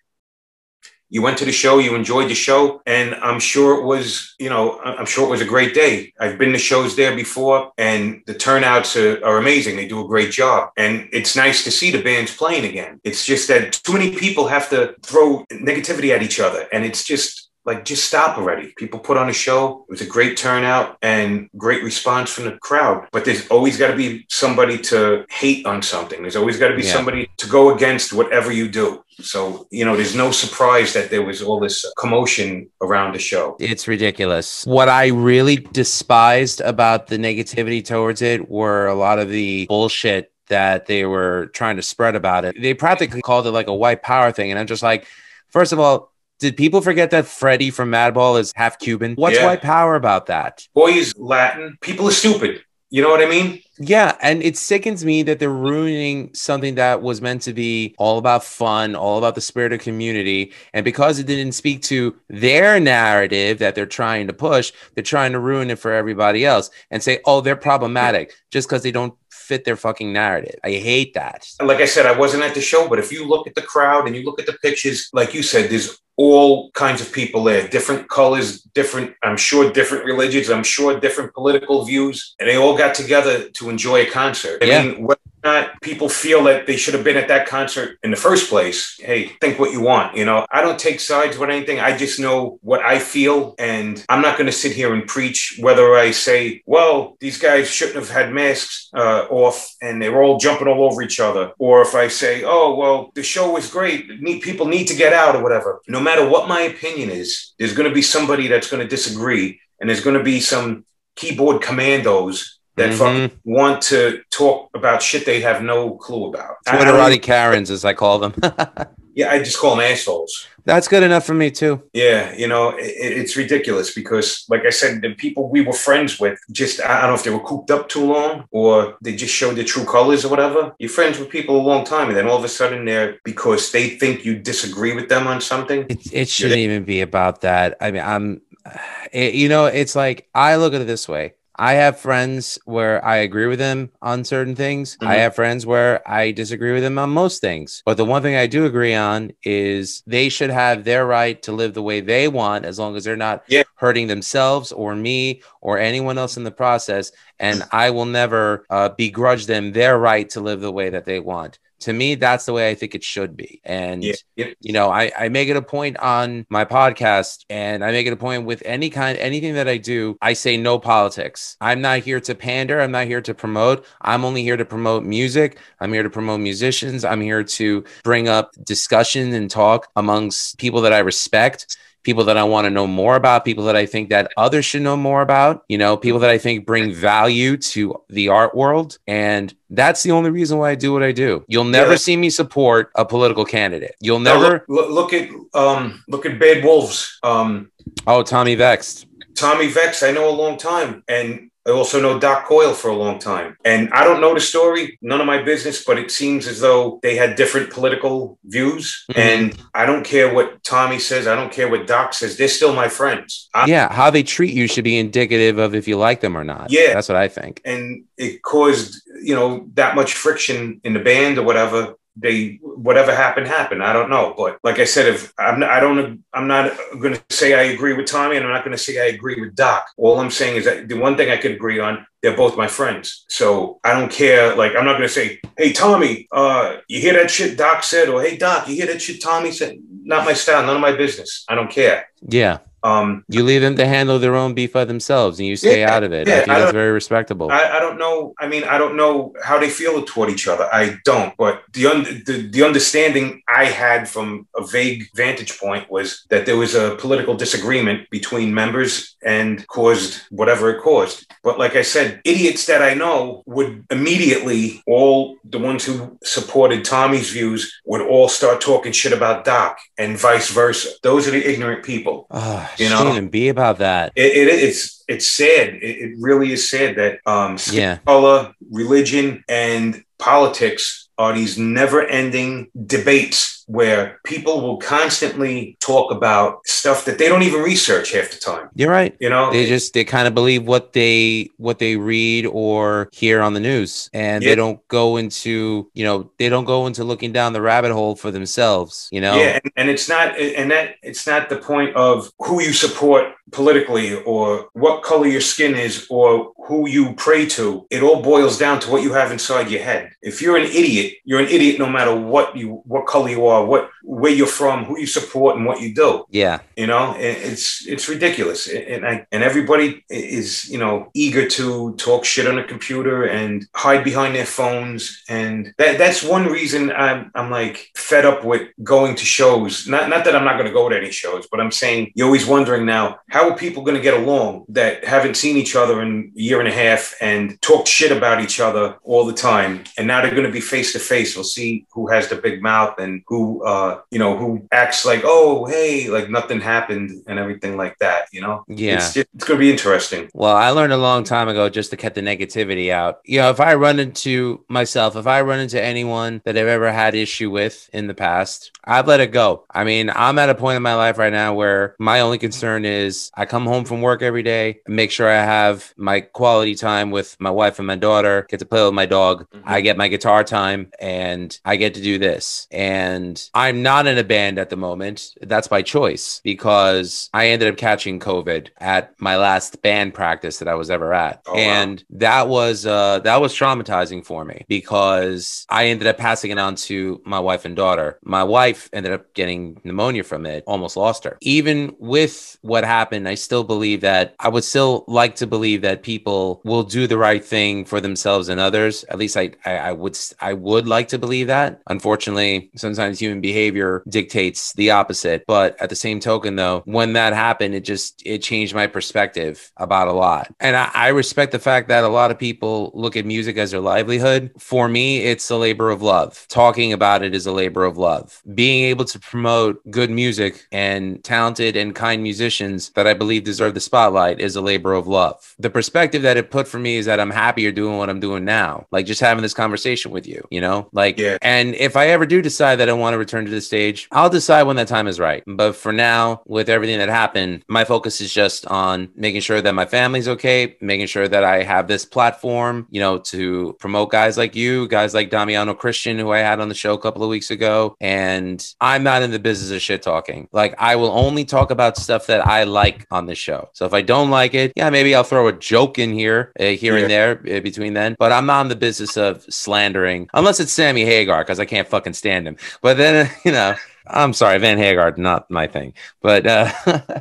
you 1.12 1.20
went 1.20 1.36
to 1.36 1.44
the 1.44 1.52
show, 1.52 1.78
you 1.78 1.94
enjoyed 1.94 2.30
the 2.30 2.34
show, 2.34 2.80
and 2.86 3.14
I'm 3.16 3.38
sure 3.38 3.78
it 3.78 3.84
was, 3.84 4.34
you 4.38 4.48
know, 4.48 4.80
I'm 4.80 5.04
sure 5.04 5.26
it 5.26 5.30
was 5.30 5.42
a 5.42 5.52
great 5.54 5.74
day. 5.74 6.10
I've 6.18 6.38
been 6.38 6.52
to 6.52 6.58
shows 6.58 6.96
there 6.96 7.14
before, 7.14 7.70
and 7.76 8.22
the 8.26 8.32
turnouts 8.32 8.96
are, 8.96 9.22
are, 9.22 9.36
amazing. 9.36 9.76
They 9.76 9.86
do 9.86 10.02
a 10.02 10.08
great 10.08 10.30
job, 10.32 10.70
and 10.78 11.10
it's 11.12 11.36
nice 11.36 11.64
to 11.64 11.70
see 11.70 11.90
the 11.90 12.02
bands 12.02 12.34
playing 12.34 12.64
again. 12.64 12.98
It's 13.04 13.26
just 13.26 13.46
that 13.48 13.74
too 13.74 13.92
many 13.92 14.16
people 14.16 14.48
have 14.48 14.70
to 14.70 14.94
throw 15.02 15.44
negativity 15.52 16.14
at 16.16 16.22
each 16.22 16.40
other, 16.40 16.66
and 16.72 16.82
it's 16.82 17.04
just 17.04 17.50
like 17.64 17.84
just 17.84 18.06
stop 18.06 18.38
already. 18.38 18.72
People 18.76 18.98
put 18.98 19.16
on 19.16 19.28
a 19.28 19.32
show. 19.32 19.84
It 19.88 19.90
was 19.90 20.00
a 20.00 20.06
great 20.06 20.36
turnout 20.36 20.96
and 21.02 21.48
great 21.56 21.82
response 21.84 22.30
from 22.30 22.44
the 22.44 22.58
crowd. 22.58 23.06
But 23.12 23.24
there's 23.24 23.46
always 23.48 23.76
got 23.76 23.88
to 23.88 23.96
be 23.96 24.26
somebody 24.28 24.78
to 24.78 25.24
hate 25.30 25.64
on 25.64 25.82
something. 25.82 26.22
There's 26.22 26.36
always 26.36 26.58
got 26.58 26.68
to 26.68 26.76
be 26.76 26.82
yeah. 26.82 26.92
somebody 26.92 27.30
to 27.36 27.46
go 27.48 27.74
against 27.74 28.12
whatever 28.12 28.50
you 28.50 28.68
do. 28.68 29.01
So, 29.20 29.66
you 29.70 29.84
know, 29.84 29.96
there's 29.96 30.16
no 30.16 30.30
surprise 30.30 30.92
that 30.94 31.10
there 31.10 31.22
was 31.22 31.42
all 31.42 31.60
this 31.60 31.84
commotion 31.98 32.70
around 32.80 33.14
the 33.14 33.18
show. 33.18 33.56
It's 33.60 33.86
ridiculous. 33.86 34.64
What 34.66 34.88
I 34.88 35.08
really 35.08 35.56
despised 35.56 36.60
about 36.60 37.06
the 37.08 37.18
negativity 37.18 37.84
towards 37.84 38.22
it 38.22 38.48
were 38.48 38.86
a 38.86 38.94
lot 38.94 39.18
of 39.18 39.28
the 39.28 39.66
bullshit 39.66 40.32
that 40.48 40.86
they 40.86 41.04
were 41.04 41.46
trying 41.54 41.76
to 41.76 41.82
spread 41.82 42.14
about 42.14 42.44
it. 42.44 42.60
They 42.60 42.74
practically 42.74 43.22
called 43.22 43.46
it 43.46 43.52
like 43.52 43.68
a 43.68 43.74
white 43.74 44.02
power 44.02 44.32
thing. 44.32 44.50
And 44.50 44.58
I'm 44.58 44.66
just 44.66 44.82
like, 44.82 45.06
first 45.48 45.72
of 45.72 45.78
all, 45.78 46.12
did 46.38 46.56
people 46.56 46.80
forget 46.80 47.10
that 47.12 47.26
Freddie 47.26 47.70
from 47.70 47.90
Madball 47.90 48.38
is 48.40 48.52
half 48.56 48.78
Cuban? 48.78 49.14
What's 49.14 49.36
yeah. 49.36 49.46
white 49.46 49.62
power 49.62 49.94
about 49.94 50.26
that? 50.26 50.66
Boy, 50.74 50.92
he's 50.92 51.16
Latin. 51.16 51.78
People 51.80 52.08
are 52.08 52.12
stupid. 52.12 52.64
You 52.90 53.00
know 53.00 53.08
what 53.08 53.22
I 53.22 53.30
mean? 53.30 53.62
Yeah, 53.84 54.16
and 54.22 54.44
it 54.44 54.56
sickens 54.56 55.04
me 55.04 55.24
that 55.24 55.40
they're 55.40 55.50
ruining 55.50 56.32
something 56.34 56.76
that 56.76 57.02
was 57.02 57.20
meant 57.20 57.42
to 57.42 57.52
be 57.52 57.96
all 57.98 58.16
about 58.16 58.44
fun, 58.44 58.94
all 58.94 59.18
about 59.18 59.34
the 59.34 59.40
spirit 59.40 59.72
of 59.72 59.80
community. 59.80 60.52
And 60.72 60.84
because 60.84 61.18
it 61.18 61.26
didn't 61.26 61.52
speak 61.52 61.82
to 61.82 62.14
their 62.28 62.78
narrative 62.78 63.58
that 63.58 63.74
they're 63.74 63.86
trying 63.86 64.28
to 64.28 64.32
push, 64.32 64.72
they're 64.94 65.02
trying 65.02 65.32
to 65.32 65.40
ruin 65.40 65.68
it 65.68 65.80
for 65.80 65.92
everybody 65.92 66.46
else 66.46 66.70
and 66.92 67.02
say, 67.02 67.18
oh, 67.24 67.40
they're 67.40 67.56
problematic 67.56 68.32
just 68.52 68.68
because 68.68 68.84
they 68.84 68.92
don't 68.92 69.14
fit 69.32 69.64
their 69.64 69.76
fucking 69.76 70.12
narrative. 70.12 70.54
I 70.62 70.70
hate 70.70 71.14
that. 71.14 71.44
Like 71.60 71.80
I 71.80 71.86
said, 71.86 72.06
I 72.06 72.16
wasn't 72.16 72.44
at 72.44 72.54
the 72.54 72.60
show, 72.60 72.88
but 72.88 73.00
if 73.00 73.10
you 73.10 73.26
look 73.26 73.48
at 73.48 73.56
the 73.56 73.62
crowd 73.62 74.06
and 74.06 74.14
you 74.14 74.22
look 74.22 74.38
at 74.38 74.46
the 74.46 74.56
pictures, 74.62 75.10
like 75.12 75.34
you 75.34 75.42
said, 75.42 75.70
there's 75.70 75.98
all 76.22 76.70
kinds 76.72 77.00
of 77.00 77.12
people 77.12 77.44
there, 77.44 77.66
different 77.68 78.08
colors, 78.08 78.62
different, 78.74 79.14
I'm 79.22 79.36
sure, 79.36 79.72
different 79.72 80.04
religions, 80.04 80.50
I'm 80.50 80.64
sure, 80.64 80.98
different 80.98 81.34
political 81.34 81.84
views, 81.84 82.34
and 82.38 82.48
they 82.48 82.56
all 82.56 82.76
got 82.76 82.94
together 82.94 83.48
to 83.48 83.70
enjoy 83.70 84.02
a 84.02 84.06
concert. 84.06 84.62
I 84.62 84.66
yeah. 84.66 84.82
mean, 84.82 85.02
what 85.02 85.18
not 85.44 85.80
people 85.80 86.08
feel 86.08 86.44
that 86.44 86.66
they 86.66 86.76
should 86.76 86.94
have 86.94 87.04
been 87.04 87.16
at 87.16 87.28
that 87.28 87.46
concert 87.46 87.98
in 88.02 88.10
the 88.10 88.16
first 88.16 88.48
place, 88.48 88.98
hey, 89.00 89.26
think 89.40 89.58
what 89.58 89.72
you 89.72 89.80
want. 89.80 90.16
You 90.16 90.24
know, 90.24 90.46
I 90.50 90.60
don't 90.60 90.78
take 90.78 91.00
sides 91.00 91.38
with 91.38 91.50
anything. 91.50 91.80
I 91.80 91.96
just 91.96 92.20
know 92.20 92.58
what 92.62 92.82
I 92.82 92.98
feel. 92.98 93.54
And 93.58 94.04
I'm 94.08 94.22
not 94.22 94.36
going 94.36 94.46
to 94.46 94.52
sit 94.52 94.72
here 94.72 94.94
and 94.94 95.06
preach 95.06 95.58
whether 95.60 95.94
I 95.94 96.10
say, 96.10 96.62
well, 96.66 97.16
these 97.20 97.38
guys 97.38 97.70
shouldn't 97.70 97.96
have 97.96 98.10
had 98.10 98.32
masks 98.32 98.90
uh, 98.94 99.26
off 99.30 99.74
and 99.82 100.00
they 100.00 100.08
were 100.08 100.22
all 100.22 100.38
jumping 100.38 100.68
all 100.68 100.84
over 100.84 101.02
each 101.02 101.20
other. 101.20 101.52
Or 101.58 101.82
if 101.82 101.94
I 101.94 102.08
say, 102.08 102.42
oh, 102.44 102.74
well, 102.74 103.10
the 103.14 103.22
show 103.22 103.52
was 103.52 103.70
great. 103.70 104.20
Need, 104.20 104.42
people 104.42 104.66
need 104.66 104.86
to 104.86 104.96
get 104.96 105.12
out 105.12 105.34
or 105.34 105.42
whatever. 105.42 105.80
No 105.88 106.00
matter 106.00 106.28
what 106.28 106.48
my 106.48 106.62
opinion 106.62 107.10
is, 107.10 107.54
there's 107.58 107.74
going 107.74 107.88
to 107.88 107.94
be 107.94 108.02
somebody 108.02 108.48
that's 108.48 108.70
going 108.70 108.82
to 108.82 108.88
disagree. 108.88 109.60
And 109.80 109.88
there's 109.88 110.04
going 110.04 110.16
to 110.16 110.22
be 110.22 110.38
some 110.38 110.84
keyboard 111.16 111.60
commandos 111.60 112.60
that 112.76 112.90
Mhm. 112.90 112.94
fucking 112.94 113.30
want 113.44 113.82
to 113.82 114.20
talk 114.30 114.70
about 114.74 115.02
shit 115.02 115.26
they 115.26 115.40
have 115.40 115.62
no 115.62 115.90
clue 115.90 116.28
about. 116.28 116.56
I- 116.66 116.78
I 116.78 116.84
don't- 116.84 116.94
Twitterati 116.94 117.20
Karens, 117.22 117.70
as 117.70 117.84
I 117.84 117.92
call 117.92 118.18
them. 118.18 118.34
yeah, 119.14 119.30
I 119.30 119.38
just 119.42 119.58
call 119.58 119.76
them 119.76 119.84
assholes. 119.84 120.46
That's 120.64 120.86
good 120.86 121.02
enough 121.02 121.26
for 121.26 121.34
me 121.34 121.50
too. 121.50 121.82
Yeah, 121.92 122.32
you 122.36 122.46
know, 122.46 122.70
it, 122.70 122.84
it's 123.20 123.36
ridiculous 123.36 123.92
because, 123.92 124.44
like 124.48 124.64
I 124.64 124.70
said, 124.70 125.02
the 125.02 125.10
people 125.14 125.50
we 125.50 125.60
were 125.60 125.72
friends 125.72 126.20
with 126.20 126.38
just, 126.52 126.80
I 126.80 127.00
don't 127.00 127.10
know 127.10 127.14
if 127.14 127.24
they 127.24 127.30
were 127.30 127.40
cooped 127.40 127.70
up 127.72 127.88
too 127.88 128.04
long 128.06 128.44
or 128.52 128.94
they 129.02 129.14
just 129.16 129.34
showed 129.34 129.56
their 129.56 129.64
true 129.64 129.84
colors 129.84 130.24
or 130.24 130.28
whatever. 130.28 130.72
You're 130.78 130.88
friends 130.88 131.18
with 131.18 131.30
people 131.30 131.56
a 131.60 131.64
long 131.70 131.84
time, 131.84 132.08
and 132.08 132.16
then 132.16 132.28
all 132.28 132.36
of 132.38 132.44
a 132.44 132.48
sudden 132.48 132.84
they're, 132.84 133.16
because 133.24 133.72
they 133.72 133.90
think 133.90 134.24
you 134.24 134.38
disagree 134.38 134.94
with 134.94 135.08
them 135.08 135.26
on 135.26 135.40
something. 135.40 135.84
It, 135.88 136.12
it 136.12 136.28
shouldn't 136.28 136.60
even 136.60 136.84
be 136.84 137.00
about 137.00 137.40
that. 137.40 137.76
I 137.80 137.90
mean, 137.90 138.02
I'm, 138.04 138.40
it, 139.12 139.34
you 139.34 139.48
know, 139.48 139.66
it's 139.66 139.96
like 139.96 140.28
I 140.34 140.56
look 140.56 140.74
at 140.74 140.80
it 140.80 140.86
this 140.86 141.08
way. 141.08 141.34
I 141.56 141.74
have 141.74 141.98
friends 141.98 142.58
where 142.64 143.04
I 143.04 143.16
agree 143.16 143.46
with 143.46 143.58
them 143.58 143.90
on 144.00 144.24
certain 144.24 144.56
things. 144.56 144.96
I 145.02 145.16
Mhm. 145.16 145.18
have 145.18 145.34
friends 145.34 145.66
where 145.66 146.00
I 146.08 146.32
disagree 146.32 146.72
with 146.72 146.82
them 146.82 146.98
on 146.98 147.10
most 147.10 147.40
things. 147.40 147.82
But 147.84 147.96
the 147.98 148.04
one 148.04 148.22
thing 148.22 148.36
I 148.36 148.46
do 148.46 148.64
agree 148.64 148.94
on 148.94 149.32
is 149.44 150.02
they 150.06 150.28
should 150.28 150.50
have 150.50 150.84
their 150.84 151.04
right 151.06 151.40
to 151.42 151.52
live 151.52 151.74
the 151.74 151.82
way 151.82 152.00
they 152.00 152.26
want 152.28 152.64
as 152.64 152.78
long 152.78 152.96
as 152.96 153.04
they're 153.04 153.16
not 153.16 153.42
Yeah. 153.48 153.62
hurting 153.76 154.06
themselves 154.06 154.72
or 154.72 154.94
me 154.94 155.42
or 155.60 155.78
anyone 155.78 156.16
else 156.18 156.36
in 156.36 156.44
the 156.44 156.50
process. 156.50 157.12
And 157.38 157.64
I 157.70 157.90
will 157.90 158.06
never 158.06 158.64
uh, 158.70 158.90
begrudge 158.90 159.46
them 159.46 159.72
their 159.72 159.98
right 159.98 160.28
to 160.30 160.40
live 160.40 160.60
the 160.60 160.72
way 160.72 160.90
that 160.90 161.04
they 161.04 161.20
want. 161.20 161.58
To 161.82 161.92
me, 161.92 162.14
that's 162.14 162.46
the 162.46 162.52
way 162.52 162.70
I 162.70 162.74
think 162.74 162.94
it 162.94 163.04
should 163.04 163.36
be. 163.36 163.60
And 163.64 164.02
Yeah, 164.02 164.14
yeah. 164.36 164.46
you 164.60 164.72
know 164.72 164.90
I, 164.90 165.12
I 165.18 165.28
make 165.28 165.48
it 165.48 165.56
a 165.56 165.62
point 165.62 165.98
on 165.98 166.46
my 166.48 166.64
podcast 166.64 167.44
and 167.50 167.84
i 167.84 167.90
make 167.90 168.06
it 168.06 168.12
a 168.12 168.16
point 168.16 168.44
with 168.44 168.62
any 168.64 168.90
kind 168.90 169.18
anything 169.18 169.54
that 169.54 169.68
i 169.68 169.76
do 169.76 170.16
i 170.22 170.32
say 170.32 170.56
no 170.56 170.78
politics. 170.78 171.56
I'm 171.60 171.80
not 171.80 172.00
here 172.00 172.20
to 172.20 172.34
pander. 172.34 172.80
I'm 172.80 172.90
not 172.90 173.06
here 173.06 173.20
to 173.22 173.34
promote. 173.34 173.84
I'm 174.00 174.24
only 174.24 174.42
here 174.42 174.56
to 174.56 174.64
promote 174.64 175.04
music. 175.04 175.58
I'm 175.80 175.92
here 175.92 176.02
to 176.02 176.10
promote 176.10 176.40
musicians. 176.40 177.04
I'm 177.04 177.20
here 177.20 177.44
to 177.44 177.84
bring 178.02 178.28
up 178.28 178.52
discussion 178.64 179.32
and 179.34 179.50
talk 179.50 179.88
amongst 179.96 180.58
people 180.58 180.80
that 180.82 180.92
i 180.92 180.98
respect 180.98 181.76
people 182.02 182.24
that 182.24 182.36
i 182.36 182.42
want 182.44 182.64
to 182.64 182.70
know 182.70 182.86
more 182.86 183.14
about 183.16 183.44
people 183.44 183.64
that 183.64 183.76
i 183.76 183.86
think 183.86 184.08
that 184.10 184.30
others 184.36 184.64
should 184.64 184.82
know 184.82 184.96
more 184.96 185.22
about 185.22 185.64
you 185.68 185.78
know 185.78 185.96
people 185.96 186.18
that 186.18 186.30
i 186.30 186.38
think 186.38 186.66
bring 186.66 186.92
value 186.92 187.56
to 187.56 187.94
the 188.08 188.28
art 188.28 188.54
world 188.54 188.98
and 189.06 189.54
that's 189.70 190.02
the 190.02 190.10
only 190.10 190.30
reason 190.30 190.58
why 190.58 190.70
i 190.70 190.74
do 190.74 190.92
what 190.92 191.02
i 191.02 191.12
do 191.12 191.44
you'll 191.48 191.64
never 191.64 191.92
Yeah. 191.92 191.96
see 191.96 192.16
me 192.16 192.28
support 192.30 192.90
a 192.96 193.04
political 193.04 193.44
candidate 193.44 193.94
you'll 194.00 194.18
never 194.20 194.64
look, 194.68 194.88
look, 194.90 194.90
look 194.90 195.12
at 195.12 195.28
um, 195.54 196.02
look 196.08 196.24
at 196.26 196.38
Bad 196.40 196.64
Wolves. 196.64 197.18
Um, 197.22 197.70
Oh, 198.06 198.22
Tommy 198.22 198.54
Vext. 198.54 199.06
Tommy 199.34 199.66
Vext, 199.68 200.02
I 200.02 200.12
know 200.12 200.28
a 200.28 200.36
long 200.42 200.56
time, 200.56 201.02
and 201.08 201.50
I 201.66 201.70
also 201.70 202.00
know 202.00 202.18
Doc 202.18 202.46
Coyle 202.46 202.74
for 202.74 202.88
a 202.88 202.96
long 202.96 203.18
time. 203.18 203.56
And 203.64 203.88
I 203.92 204.02
don't 204.02 204.20
know 204.20 204.34
the 204.34 204.40
story, 204.40 204.98
none 205.00 205.20
of 205.20 205.26
my 205.26 205.42
business, 205.42 205.84
but 205.84 205.98
it 205.98 206.10
seems 206.10 206.48
as 206.48 206.60
though 206.60 206.98
they 207.02 207.14
had 207.14 207.36
different 207.36 207.70
political 207.70 208.38
views. 208.44 209.04
Mhm. 209.12 209.18
And 209.18 209.58
I 209.72 209.86
don't 209.86 210.04
care 210.04 210.34
what 210.34 210.64
Tommy 210.64 210.98
says, 210.98 211.26
I 211.28 211.36
don't 211.36 211.52
care 211.52 211.68
what 211.68 211.86
Doc 211.86 212.14
says, 212.14 212.36
they're 212.36 212.48
still 212.48 212.74
my 212.74 212.88
friends. 212.88 213.48
I, 213.54 213.66
Yeah, 213.66 213.92
how 213.92 214.10
they 214.10 214.24
treat 214.24 214.54
you 214.54 214.66
should 214.66 214.84
be 214.84 214.98
indicative 214.98 215.58
of 215.58 215.74
if 215.74 215.86
you 215.86 215.96
like 215.96 216.20
them 216.20 216.36
or 216.36 216.44
not. 216.44 216.70
Yeah. 216.70 216.94
That's 216.94 217.08
what 217.08 217.16
I 217.16 217.28
think. 217.28 217.60
And 217.64 218.04
it 218.16 218.42
caused, 218.42 219.00
you 219.22 219.34
know, 219.34 219.68
that 219.74 219.94
much 219.94 220.14
friction 220.14 220.80
in 220.82 220.94
the 220.94 221.00
band 221.00 221.38
or 221.38 221.44
whatever. 221.44 221.94
They 222.16 222.58
whatever 222.62 223.14
happened 223.14 223.46
happened. 223.46 223.82
I 223.82 223.92
don't 223.92 224.10
know, 224.10 224.34
but 224.36 224.58
like 224.62 224.78
I 224.78 224.84
said, 224.84 225.06
if 225.06 225.32
I'm 225.38 225.62
I 225.62 225.80
don't, 225.80 226.22
I'm 226.32 226.46
not 226.46 226.76
going 227.00 227.14
to 227.14 227.22
say 227.30 227.54
I 227.54 227.72
agree 227.72 227.94
with 227.94 228.06
Tommy, 228.06 228.36
and 228.36 228.44
I'm 228.44 228.52
not 228.52 228.64
going 228.64 228.76
to 228.76 228.82
say 228.82 229.00
I 229.00 229.14
agree 229.14 229.40
with 229.40 229.54
Doc. 229.56 229.86
All 229.96 230.20
I'm 230.20 230.30
saying 230.30 230.56
is 230.56 230.64
that 230.66 230.88
the 230.88 230.98
one 230.98 231.16
thing 231.16 231.30
I 231.30 231.38
could 231.38 231.52
agree 231.52 231.80
on, 231.80 232.06
they're 232.22 232.36
both 232.36 232.56
my 232.56 232.68
friends, 232.68 233.24
so 233.28 233.80
I 233.82 233.92
don't 233.98 234.12
care. 234.12 234.54
Like 234.54 234.72
I'm 234.76 234.84
not 234.84 234.98
going 234.98 235.08
to 235.08 235.14
say, 235.14 235.40
"Hey 235.56 235.72
Tommy, 235.72 236.28
uh, 236.32 236.76
you 236.88 237.00
hear 237.00 237.14
that 237.14 237.30
shit 237.30 237.56
Doc 237.56 237.82
said?" 237.82 238.08
or 238.08 238.22
"Hey 238.22 238.36
Doc, 238.36 238.68
you 238.68 238.74
hear 238.74 238.86
that 238.86 239.00
shit 239.00 239.22
Tommy 239.22 239.50
said?" 239.50 239.78
Not 240.04 240.26
my 240.26 240.32
style, 240.32 240.66
none 240.66 240.76
of 240.76 240.82
my 240.82 240.92
business. 240.92 241.44
I 241.48 241.54
don't 241.54 241.70
care. 241.70 242.08
Yeah. 242.28 242.58
Um, 242.84 243.24
You 243.28 243.42
leave 243.44 243.60
them 243.62 243.76
to 243.76 243.86
handle 243.86 244.18
their 244.18 244.34
own 244.34 244.54
beef 244.54 244.72
by 244.72 244.84
themselves 244.84 245.38
and 245.38 245.46
you 245.46 245.56
stay 245.56 245.80
Yeah, 245.80 245.94
out 245.94 246.02
of 246.02 246.12
it. 246.12 246.26
yeah, 246.26 246.34
I 246.34 246.38
think 246.38 246.48
I 246.50 246.58
that's 246.60 246.72
very 246.72 246.90
respectable. 246.92 247.50
I, 247.50 247.76
I 247.76 247.80
don't 247.80 247.98
know. 247.98 248.34
I 248.40 248.46
mean, 248.48 248.64
I 248.64 248.76
don't 248.78 248.96
know 248.96 249.32
how 249.44 249.58
they 249.58 249.70
feel 249.70 250.02
toward 250.04 250.30
each 250.30 250.46
other. 250.48 250.68
I 250.72 250.96
don't. 251.04 251.36
But 251.36 251.62
the, 251.72 251.86
un- 251.86 252.22
the 252.26 252.48
the 252.50 252.62
understanding 252.64 253.42
I 253.48 253.64
had 253.66 254.08
from 254.08 254.46
a 254.56 254.66
vague 254.66 255.02
vantage 255.14 255.58
point 255.58 255.90
was 255.90 256.24
that 256.30 256.46
there 256.46 256.56
was 256.56 256.74
a 256.74 256.96
political 256.96 257.34
disagreement 257.34 258.08
between 258.10 258.52
members 258.54 259.16
and 259.24 259.66
caused 259.68 260.20
whatever 260.30 260.70
it 260.70 260.82
caused. 260.82 261.26
But 261.44 261.58
like 261.58 261.76
I 261.76 261.82
said, 261.82 262.20
idiots 262.24 262.66
that 262.66 262.82
I 262.82 262.94
know 262.94 263.42
would 263.46 263.84
immediately 263.90 264.82
all 264.86 265.36
the 265.44 265.58
ones 265.58 265.84
who 265.84 266.18
supported 266.22 266.84
Tommy's 266.84 267.30
views 267.30 267.72
would 267.84 268.00
all 268.02 268.28
start 268.28 268.60
talking 268.60 268.92
shit 268.92 269.12
about 269.12 269.44
Doc 269.44 269.78
and 269.98 270.18
vice 270.18 270.50
versa. 270.50 270.88
Those 271.02 271.26
are 271.28 271.32
the 271.32 271.44
ignorant 271.52 271.82
people. 271.84 272.26
oh, 272.30 272.68
you 272.78 272.88
know? 272.88 272.96
shouldn't 272.98 273.16
even 273.16 273.28
be 273.28 273.48
about 273.48 273.78
that. 273.78 274.12
It, 274.16 274.36
it 274.36 274.48
it's 274.48 275.02
it's 275.08 275.26
sad. 275.26 275.74
It, 275.74 275.82
it 275.82 276.16
really 276.18 276.52
is 276.52 276.68
sad 276.70 276.96
that 276.96 277.20
um, 277.26 277.58
skin 277.58 277.80
Yeah. 277.80 277.96
color, 278.06 278.54
religion, 278.70 279.44
and 279.48 280.02
politics 280.18 281.08
are 281.18 281.32
these 281.34 281.58
never-ending 281.58 282.68
debates 282.86 283.61
where 283.66 284.18
people 284.24 284.60
will 284.60 284.78
constantly 284.78 285.76
talk 285.80 286.10
about 286.12 286.66
stuff 286.66 287.04
that 287.04 287.18
they 287.18 287.28
don't 287.28 287.42
even 287.42 287.62
research 287.62 288.12
half 288.12 288.30
the 288.30 288.38
time. 288.38 288.68
You're 288.74 288.90
right. 288.90 289.16
You 289.20 289.28
know, 289.28 289.52
They 289.52 289.66
just 289.66 289.94
they 289.94 290.04
kind 290.04 290.26
of 290.28 290.34
believe 290.34 290.66
what 290.66 290.92
they 290.92 291.50
what 291.58 291.78
they 291.78 291.96
read 291.96 292.46
or 292.46 293.08
hear 293.12 293.40
on 293.42 293.54
the 293.54 293.60
news 293.60 294.08
and 294.12 294.42
Yeah. 294.42 294.50
they 294.50 294.54
don't 294.54 294.80
go 294.88 295.16
into, 295.16 295.90
you 295.94 296.04
know, 296.04 296.30
they 296.38 296.48
don't 296.48 296.64
go 296.64 296.86
into 296.86 297.04
looking 297.04 297.32
down 297.32 297.52
the 297.52 297.62
rabbit 297.62 297.92
hole 297.92 298.16
for 298.16 298.30
themselves, 298.30 299.08
you 299.12 299.20
know? 299.20 299.34
Yeah, 299.36 299.58
and, 299.62 299.72
and 299.76 299.90
it's 299.90 300.08
not, 300.08 300.36
and 300.38 300.70
that 300.70 300.96
it's 301.02 301.26
not 301.26 301.48
the 301.48 301.56
point 301.56 301.94
of 301.96 302.30
who 302.38 302.62
you 302.62 302.72
support 302.72 303.26
politically 303.50 304.14
or 304.22 304.68
what 304.72 305.02
color 305.02 305.26
your 305.26 305.40
skin 305.40 305.74
is 305.74 306.06
or 306.08 306.52
who 306.66 306.88
you 306.88 307.14
pray 307.16 307.44
to. 307.46 307.86
It 307.90 308.02
all 308.02 308.22
boils 308.22 308.56
down 308.58 308.80
to 308.80 308.90
what 308.90 309.02
you 309.02 309.12
have 309.12 309.30
inside 309.30 309.70
your 309.70 309.82
head. 309.82 310.10
If 310.22 310.40
you're 310.40 310.56
an 310.56 310.64
idiot, 310.64 311.14
you're 311.24 311.40
an 311.40 311.48
idiot 311.48 311.78
no 311.78 311.88
matter 311.88 312.14
what 312.14 312.56
you, 312.56 312.82
what 312.86 313.06
color 313.06 313.28
you 313.28 313.44
are, 313.46 313.51
what 313.60 313.90
where 314.02 314.32
you're 314.32 314.46
from, 314.46 314.84
who 314.84 314.98
you 314.98 315.06
support, 315.06 315.56
and 315.56 315.64
what 315.64 315.80
you 315.80 315.94
do. 315.94 316.24
Yeah. 316.30 316.60
You 316.76 316.86
know, 316.86 317.14
it's 317.18 317.86
it's 317.86 318.08
ridiculous, 318.08 318.68
and 318.68 319.06
I, 319.06 319.26
and 319.32 319.42
everybody 319.42 320.04
is 320.08 320.68
you 320.68 320.78
know 320.78 321.10
eager 321.14 321.46
to 321.48 321.94
talk 321.96 322.24
shit 322.24 322.46
on 322.46 322.58
a 322.58 322.64
computer 322.64 323.24
and 323.24 323.66
hide 323.74 324.04
behind 324.04 324.34
their 324.34 324.46
phones, 324.46 325.22
and 325.28 325.72
that 325.78 325.98
that's 325.98 326.22
one 326.22 326.46
reason 326.46 326.92
I'm 326.92 327.30
I'm 327.34 327.50
like 327.50 327.90
fed 327.94 328.24
up 328.24 328.44
with 328.44 328.68
going 328.82 329.14
to 329.16 329.24
shows. 329.24 329.86
Not 329.86 330.08
not 330.08 330.24
that 330.24 330.34
I'm 330.34 330.44
not 330.44 330.54
going 330.54 330.66
to 330.66 330.72
go 330.72 330.88
to 330.88 330.96
any 330.96 331.10
shows, 331.10 331.46
but 331.50 331.60
I'm 331.60 331.72
saying 331.72 332.12
you're 332.14 332.26
always 332.26 332.46
wondering 332.46 332.86
now 332.86 333.20
how 333.30 333.48
are 333.48 333.56
people 333.56 333.82
going 333.84 333.96
to 333.96 334.02
get 334.02 334.14
along 334.14 334.64
that 334.68 335.04
haven't 335.04 335.36
seen 335.36 335.56
each 335.56 335.76
other 335.76 336.02
in 336.02 336.32
a 336.36 336.40
year 336.40 336.60
and 336.60 336.68
a 336.68 336.72
half 336.72 337.14
and 337.20 337.60
talked 337.62 337.88
shit 337.88 338.12
about 338.12 338.42
each 338.42 338.60
other 338.60 338.96
all 339.04 339.24
the 339.24 339.32
time, 339.32 339.84
and 339.96 340.06
now 340.06 340.20
they're 340.20 340.30
going 340.30 340.44
to 340.44 340.50
be 340.50 340.60
face 340.60 340.92
to 340.92 340.98
face. 340.98 341.36
We'll 341.36 341.44
see 341.44 341.86
who 341.92 342.08
has 342.08 342.28
the 342.28 342.36
big 342.36 342.62
mouth 342.62 342.98
and 342.98 343.22
who 343.26 343.41
uh 343.62 344.00
you 344.10 344.18
know 344.18 344.36
who 344.36 344.66
acts 344.72 345.04
like 345.04 345.22
oh 345.24 345.66
hey 345.66 346.08
like 346.08 346.28
nothing 346.30 346.60
happened 346.60 347.08
and 347.26 347.38
everything 347.38 347.76
like 347.76 347.96
that. 347.98 348.28
You 348.32 348.40
know. 348.42 348.64
Yeah. 348.68 348.96
It's, 348.96 349.14
just, 349.14 349.28
it's 349.34 349.44
going 349.44 349.58
to 349.58 349.64
be 349.66 349.70
interesting. 349.70 350.30
Well, 350.34 350.56
I 350.56 350.70
learned 350.70 350.92
a 350.92 350.98
long 351.08 351.24
time 351.24 351.48
ago 351.48 351.68
just 351.68 351.90
to 351.90 351.96
cut 351.96 352.14
the 352.14 352.20
negativity 352.20 352.90
out. 352.90 353.20
You 353.24 353.38
know, 353.40 353.50
if 353.50 353.60
I 353.60 353.74
run 353.74 353.98
into 353.98 354.64
myself, 354.68 355.16
if 355.16 355.26
I 355.26 355.42
run 355.42 355.60
into 355.60 355.82
anyone 355.82 356.40
that 356.44 356.56
I've 356.56 356.66
ever 356.66 356.90
had 356.92 357.14
issue 357.14 357.50
with 357.50 357.88
in 357.92 358.06
the 358.06 358.14
past, 358.14 358.70
I've 358.84 359.06
let 359.06 359.20
it 359.20 359.32
go. 359.32 359.64
I 359.70 359.84
mean, 359.84 360.10
I'm 360.14 360.38
at 360.38 360.50
a 360.50 360.54
point 360.54 360.76
in 360.76 360.82
my 360.82 360.94
life 360.94 361.18
right 361.18 361.32
now 361.32 361.54
where 361.54 361.94
my 361.98 362.20
only 362.20 362.38
concern 362.38 362.84
is 362.84 363.30
I 363.34 363.46
come 363.46 363.66
home 363.66 363.84
from 363.84 364.02
work 364.02 364.22
every 364.22 364.42
day, 364.42 364.80
make 364.86 365.10
sure 365.10 365.28
I 365.28 365.44
have 365.44 365.92
my 365.96 366.20
quality 366.20 366.74
time 366.74 367.10
with 367.10 367.36
my 367.38 367.50
wife 367.50 367.78
and 367.78 367.86
my 367.86 367.96
daughter, 367.96 368.46
get 368.48 368.60
to 368.60 368.66
play 368.66 368.84
with 368.84 368.94
my 368.94 369.06
dog. 369.06 369.46
Mhm. 369.50 369.62
I 369.64 369.80
get 369.80 369.96
my 369.96 370.08
guitar 370.08 370.44
time 370.44 370.90
and 371.00 371.56
I 371.64 371.76
get 371.76 371.94
to 371.94 372.02
do 372.02 372.18
this. 372.18 372.66
And 372.70 373.31
I'm 373.54 373.82
not 373.82 374.06
in 374.06 374.18
a 374.18 374.24
band 374.24 374.58
at 374.58 374.70
the 374.70 374.76
moment. 374.76 375.34
That's 375.40 375.68
by 375.68 375.82
choice 375.82 376.40
because 376.44 377.30
I 377.32 377.48
ended 377.48 377.68
up 377.68 377.76
catching 377.76 378.18
COVID 378.18 378.68
at 378.78 379.20
my 379.20 379.36
last 379.36 379.82
band 379.82 380.14
practice 380.14 380.58
that 380.58 380.68
I 380.68 380.74
was 380.74 380.90
ever 380.90 381.12
at. 381.12 381.42
Oh, 381.46 381.54
wow. 381.54 381.58
and 381.58 382.04
that 382.10 382.48
was 382.48 382.86
uh 382.86 383.20
that 383.20 383.40
was 383.40 383.54
traumatizing 383.54 384.24
for 384.24 384.44
me 384.44 384.64
because 384.68 385.66
I 385.68 385.86
ended 385.86 386.06
up 386.06 386.18
passing 386.18 386.50
it 386.50 386.58
on 386.58 386.74
to 386.76 387.20
my 387.24 387.40
wife 387.40 387.64
and 387.64 387.76
daughter. 387.76 388.18
My 388.24 388.44
wife 388.44 388.88
ended 388.92 389.12
up 389.12 389.34
getting 389.34 389.80
pneumonia 389.84 390.24
from 390.24 390.46
it, 390.46 390.64
almost 390.66 390.96
lost 390.96 391.24
her. 391.24 391.38
Even 391.40 391.94
with 391.98 392.58
what 392.62 392.84
happened, 392.84 393.28
I 393.28 393.34
still 393.34 393.64
believe 393.64 394.00
that 394.02 394.34
I 394.40 394.48
would 394.48 394.64
still 394.64 395.04
like 395.08 395.36
to 395.36 395.46
believe 395.46 395.82
that 395.82 396.02
people 396.02 396.60
will 396.64 396.82
do 396.82 397.06
the 397.06 397.18
right 397.18 397.44
thing 397.44 397.84
for 397.84 398.00
themselves 398.00 398.48
and 398.48 398.60
others. 398.60 399.04
At 399.04 399.18
least 399.18 399.36
I 399.36 399.52
I, 399.64 399.76
I 399.76 399.92
would 399.92 400.18
I 400.40 400.52
would 400.52 400.86
like 400.86 401.08
to 401.08 401.18
believe 401.18 401.46
that. 401.46 401.80
Unfortunately, 401.86 402.70
sometimes 402.76 403.21
human 403.22 403.40
behavior 403.40 404.02
dictates 404.08 404.72
the 404.74 404.90
opposite. 404.90 405.44
But 405.46 405.80
at 405.80 405.88
the 405.90 405.96
same 405.96 406.20
token, 406.20 406.56
though, 406.56 406.82
when 406.84 407.12
that 407.14 407.32
happened, 407.32 407.74
it 407.74 407.84
just 407.84 408.22
it 408.26 408.38
changed 408.38 408.74
my 408.74 408.86
perspective 408.86 409.70
about 409.76 410.08
a 410.08 410.12
lot. 410.12 410.52
And 410.60 410.76
I, 410.76 410.90
I 410.94 411.08
respect 411.08 411.52
the 411.52 411.58
fact 411.58 411.88
that 411.88 412.04
a 412.04 412.08
lot 412.08 412.30
of 412.30 412.38
people 412.38 412.90
look 412.94 413.16
at 413.16 413.24
music 413.24 413.56
as 413.56 413.70
their 413.70 413.80
livelihood. 413.80 414.50
For 414.58 414.88
me, 414.88 415.18
it's 415.18 415.48
a 415.50 415.56
labor 415.56 415.90
of 415.90 416.02
love. 416.02 416.46
Talking 416.48 416.92
about 416.92 417.22
it 417.22 417.34
is 417.34 417.46
a 417.46 417.52
labor 417.52 417.84
of 417.84 417.96
love. 417.96 418.42
Being 418.54 418.84
able 418.84 419.04
to 419.06 419.18
promote 419.18 419.80
good 419.90 420.10
music 420.10 420.66
and 420.72 421.22
talented 421.24 421.76
and 421.76 421.94
kind 421.94 422.22
musicians 422.22 422.90
that 422.90 423.06
I 423.06 423.14
believe 423.14 423.44
deserve 423.44 423.74
the 423.74 423.80
spotlight 423.80 424.40
is 424.40 424.56
a 424.56 424.60
labor 424.60 424.92
of 424.94 425.06
love. 425.06 425.54
The 425.58 425.70
perspective 425.70 426.22
that 426.22 426.36
it 426.36 426.50
put 426.50 426.66
for 426.66 426.78
me 426.78 426.96
is 426.96 427.06
that 427.06 427.20
I'm 427.20 427.30
happier 427.30 427.70
doing 427.72 427.98
what 427.98 428.10
I'm 428.10 428.20
doing 428.20 428.44
now. 428.44 428.86
Like 428.90 429.06
just 429.06 429.20
having 429.20 429.42
this 429.42 429.54
conversation 429.54 430.10
with 430.10 430.26
you, 430.26 430.46
you 430.50 430.60
know? 430.60 430.88
Like, 430.92 431.18
Yeah. 431.18 431.38
and 431.42 431.74
if 431.76 431.96
I 431.96 432.08
ever 432.08 432.26
do 432.26 432.42
decide 432.42 432.76
that 432.76 432.88
I 432.88 432.92
want 433.12 433.28
to 433.28 433.36
return 433.36 433.44
to 433.44 433.50
the 433.50 433.60
stage, 433.60 434.08
I'll 434.10 434.30
decide 434.30 434.62
when 434.64 434.76
that 434.76 434.88
time 434.88 435.06
is 435.06 435.20
right. 435.20 435.42
But 435.46 435.76
for 435.76 435.92
now, 435.92 436.42
with 436.46 436.68
everything 436.68 436.98
that 436.98 437.08
happened, 437.08 437.62
my 437.68 437.84
focus 437.84 438.20
is 438.20 438.32
just 438.32 438.66
on 438.66 439.10
making 439.14 439.42
sure 439.42 439.60
that 439.60 439.74
my 439.74 439.84
family's 439.84 440.28
okay, 440.28 440.76
making 440.80 441.06
sure 441.06 441.28
that 441.28 441.44
I 441.44 441.62
have 441.62 441.88
this 441.88 442.04
platform, 442.04 442.86
you 442.90 443.00
know, 443.00 443.18
to 443.18 443.76
promote 443.78 444.10
guys 444.10 444.38
like 444.38 444.56
you, 444.56 444.88
guys 444.88 445.14
like 445.14 445.30
Damiano 445.30 445.74
Christian, 445.74 446.18
who 446.18 446.32
I 446.32 446.38
had 446.38 446.60
on 446.60 446.68
the 446.68 446.74
show 446.74 446.94
a 446.94 446.98
couple 446.98 447.22
of 447.22 447.28
weeks 447.28 447.50
ago. 447.50 447.96
And 448.00 448.64
I'm 448.80 449.02
not 449.02 449.22
in 449.22 449.30
the 449.30 449.38
business 449.38 449.70
of 449.70 449.82
shit 449.82 450.02
talking. 450.02 450.48
Like, 450.52 450.74
I 450.78 450.96
will 450.96 451.10
only 451.10 451.44
talk 451.44 451.70
about 451.70 451.96
stuff 451.96 452.26
that 452.28 452.46
I 452.46 452.64
like 452.64 453.06
on 453.10 453.26
the 453.26 453.34
show. 453.34 453.68
So 453.74 453.84
if 453.84 453.92
I 453.92 454.02
don't 454.02 454.30
like 454.30 454.54
it, 454.54 454.72
yeah, 454.76 454.90
maybe 454.90 455.14
I'll 455.14 455.24
throw 455.24 455.48
a 455.48 455.52
joke 455.52 455.98
in 455.98 456.12
here, 456.12 456.52
uh, 456.58 456.64
here 456.64 456.96
Yeah. 456.96 457.02
and 457.02 457.10
there 457.10 457.56
uh, 457.56 457.60
between 457.60 457.94
then. 457.94 458.16
But 458.18 458.32
I'm 458.32 458.46
not 458.46 458.62
in 458.62 458.68
the 458.68 458.76
business 458.76 459.16
of 459.16 459.42
slandering, 459.50 460.28
unless 460.34 460.60
it's 460.60 460.72
Sammy 460.72 461.04
Hagar, 461.04 461.42
because 461.44 461.60
I 461.60 461.64
can't 461.64 461.88
fucking 461.88 462.14
stand 462.14 462.46
him. 462.46 462.56
But 462.80 462.96
then, 463.02 463.30
you 463.44 463.52
know, 463.52 463.74
I'm 464.06 464.32
sorry, 464.32 464.58
Van 464.58 464.78
Hagar, 464.78 465.14
not 465.16 465.50
my 465.50 465.66
thing. 465.66 465.94
But 466.20 466.46
uh 466.46 466.70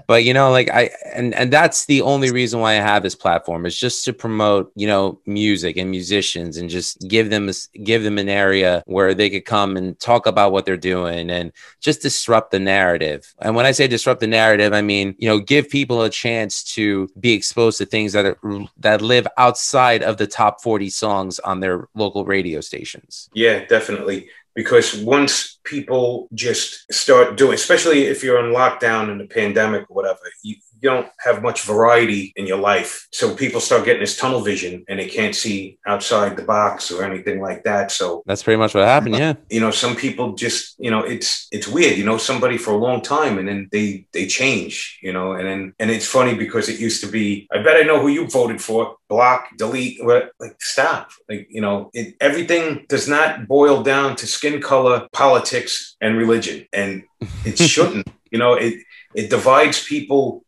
but 0.07 0.23
you 0.23 0.33
know, 0.33 0.51
like 0.51 0.69
I 0.69 0.89
and 1.13 1.33
and 1.35 1.51
that's 1.51 1.85
the 1.85 2.01
only 2.01 2.31
reason 2.31 2.59
why 2.59 2.71
I 2.71 2.81
have 2.81 3.03
this 3.03 3.15
platform 3.15 3.65
is 3.65 3.79
just 3.79 4.03
to 4.05 4.13
promote, 4.13 4.71
you 4.75 4.87
know, 4.87 5.19
music 5.25 5.77
and 5.77 5.91
musicians 5.91 6.57
and 6.57 6.69
just 6.69 6.99
give 7.07 7.29
them 7.29 7.49
a 7.49 7.53
give 7.83 8.03
them 8.03 8.17
an 8.17 8.29
area 8.29 8.83
where 8.85 9.13
they 9.13 9.29
could 9.29 9.45
come 9.45 9.77
and 9.77 9.99
talk 9.99 10.25
about 10.25 10.51
what 10.51 10.65
they're 10.65 10.77
doing 10.77 11.29
and 11.29 11.51
just 11.79 12.01
disrupt 12.01 12.51
the 12.51 12.59
narrative. 12.59 13.33
And 13.39 13.55
when 13.55 13.65
I 13.65 13.71
say 13.71 13.87
disrupt 13.87 14.19
the 14.19 14.27
narrative, 14.27 14.73
I 14.73 14.81
mean, 14.81 15.15
you 15.17 15.29
know, 15.29 15.39
give 15.39 15.69
people 15.69 16.01
a 16.01 16.09
chance 16.09 16.63
to 16.75 17.09
be 17.19 17.33
exposed 17.33 17.77
to 17.77 17.85
things 17.85 18.13
that 18.13 18.25
are 18.25 18.37
that 18.77 19.01
live 19.01 19.27
outside 19.37 20.03
of 20.03 20.17
the 20.17 20.27
top 20.27 20.61
40 20.61 20.89
songs 20.89 21.39
on 21.39 21.59
their 21.59 21.87
local 21.95 22.25
radio 22.25 22.59
stations. 22.61 23.29
Yeah, 23.33 23.65
definitely. 23.65 24.29
Because 24.53 24.95
once 24.97 25.59
people 25.63 26.27
just 26.33 26.91
start 26.91 27.37
doing, 27.37 27.53
especially 27.53 28.03
if 28.03 28.23
you're 28.23 28.43
in 28.45 28.53
lockdown 28.53 29.11
in 29.11 29.17
the 29.17 29.27
pandemic 29.27 29.89
or 29.89 29.93
whatever, 29.93 30.19
you, 30.43 30.55
you 30.81 30.89
don't 30.89 31.07
have 31.19 31.41
much 31.41 31.63
variety 31.63 32.33
in 32.35 32.47
your 32.47 32.57
life. 32.57 33.07
So 33.11 33.35
people 33.35 33.61
start 33.61 33.85
getting 33.85 34.01
this 34.01 34.17
tunnel 34.17 34.41
vision 34.41 34.83
and 34.87 34.99
they 34.99 35.07
can't 35.07 35.35
see 35.35 35.77
outside 35.85 36.35
the 36.35 36.43
box 36.43 36.91
or 36.91 37.03
anything 37.03 37.39
like 37.39 37.63
that. 37.63 37.91
So, 37.91 38.23
That's 38.25 38.43
pretty 38.43 38.57
much 38.57 38.73
what 38.73 38.85
happened, 38.85 39.15
yeah. 39.15 39.35
you 39.49 39.59
know, 39.59 39.71
some 39.71 39.95
people 39.95 40.33
just, 40.33 40.75
you 40.79 40.89
know, 40.89 41.03
it's 41.03 41.47
it's 41.51 41.67
weird. 41.67 41.97
You 41.97 42.05
know 42.05 42.17
somebody 42.17 42.57
for 42.57 42.71
a 42.71 42.77
long 42.77 43.01
time 43.01 43.37
and 43.37 43.47
then 43.47 43.69
they 43.71 44.07
they 44.13 44.25
change, 44.25 44.99
you 45.01 45.13
know, 45.13 45.33
and 45.33 45.47
then 45.47 45.73
and 45.79 45.91
it's 45.91 46.07
funny 46.07 46.33
because 46.35 46.69
it 46.69 46.79
used 46.79 47.03
to 47.03 47.11
be, 47.11 47.47
I 47.51 47.61
bet 47.61 47.77
I 47.77 47.81
know 47.81 47.99
who 48.01 48.07
you 48.07 48.27
voted 48.27 48.61
for, 48.61 48.97
block, 49.11 49.49
delete, 49.57 50.03
what 50.03 50.31
like 50.39 50.55
stop. 50.61 51.11
Like, 51.29 51.47
you 51.49 51.61
know, 51.61 51.91
it 51.93 52.15
everything 52.21 52.85
does 52.87 53.07
not 53.07 53.47
boil 53.47 53.83
down 53.83 54.15
to 54.15 54.25
skin 54.25 54.61
color, 54.61 55.07
politics, 55.11 55.50
and 56.01 56.17
religion. 56.17 56.67
And 56.73 57.03
it 57.45 57.57
shouldn't. 57.57 58.07
you 58.31 58.39
know, 58.39 58.53
it 58.53 58.75
it 59.13 59.29
divides 59.29 59.83
people 59.83 60.43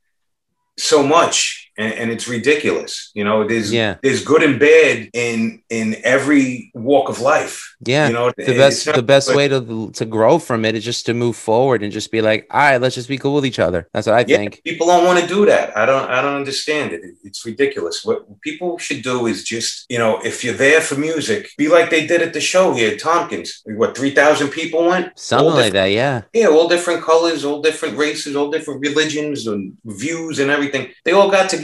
so 0.78 1.04
much 1.04 1.63
and, 1.78 1.94
and 1.94 2.12
it's 2.12 2.28
ridiculous. 2.28 3.12
You 3.14 3.24
know, 3.24 3.48
there's 3.48 3.72
Yeah. 3.74 3.96
there's 4.04 4.24
good 4.24 4.44
and 4.44 4.60
bad 4.60 5.10
in 5.14 5.62
in 5.70 5.96
every 6.04 6.72
walk 6.74 7.10
of 7.10 7.20
life. 7.20 7.76
Yeah. 7.86 8.08
You 8.08 8.14
know, 8.14 8.32
the 8.38 8.56
best 8.58 8.86
not- 8.86 8.96
the 8.96 9.04
best 9.04 9.28
but- 9.30 9.38
way 9.38 9.48
to 9.48 9.92
to 9.94 10.06
grow 10.06 10.40
from 10.40 10.66
it 10.66 10.76
is 10.76 10.84
just 10.86 11.06
to 11.08 11.14
move 11.14 11.36
forward 11.36 11.84
and 11.84 11.92
just 11.92 12.12
be 12.12 12.22
like, 12.22 12.46
all 12.52 12.60
right, 12.60 12.82
let's 12.82 12.96
just 12.96 13.10
be 13.10 13.18
cool 13.18 13.34
with 13.36 13.46
each 13.46 13.60
other. 13.60 13.88
That's 13.94 14.08
what 14.08 14.16
I 14.16 14.26
Yeah, 14.28 14.38
think. 14.38 14.62
people 14.64 14.88
don't 14.88 15.06
want 15.06 15.20
to 15.20 15.28
do 15.28 15.46
that. 15.46 15.76
I 15.78 15.86
don't. 15.86 16.08
I 16.10 16.22
don't 16.22 16.36
understand 16.44 16.94
it. 16.94 17.02
It- 17.04 17.18
It's 17.34 17.46
ridiculous. 17.46 17.96
What 18.08 18.20
people 18.42 18.78
should 18.86 19.02
do 19.02 19.18
is 19.32 19.44
just, 19.44 19.86
you 19.94 19.98
know, 19.98 20.20
if 20.30 20.44
you're 20.44 20.60
there 20.68 20.82
for 20.82 20.96
music, 21.10 21.42
be 21.58 21.68
like 21.68 21.90
they 21.90 22.06
did 22.12 22.22
at 22.22 22.34
the 22.34 22.42
show 22.54 22.66
here, 22.78 22.92
at 22.94 23.00
Tompkins. 23.00 23.50
What 23.82 23.98
three 23.98 24.14
thousand 24.20 24.50
people 24.60 24.80
went? 24.92 25.08
Something 25.16 25.56
like 25.64 25.74
that, 25.80 25.90
yeah. 26.02 26.22
Yeah, 26.34 26.48
all 26.56 26.68
different 26.76 27.02
colors, 27.12 27.44
all 27.48 27.62
different 27.70 27.98
races, 27.98 28.36
all 28.36 28.50
different 28.56 28.80
religions 28.82 29.48
and 29.48 29.62
views 29.86 30.36
and 30.42 30.50
everything. 30.56 30.84
They 31.06 31.14
all 31.14 31.32
got 31.38 31.50
together. 31.50 31.63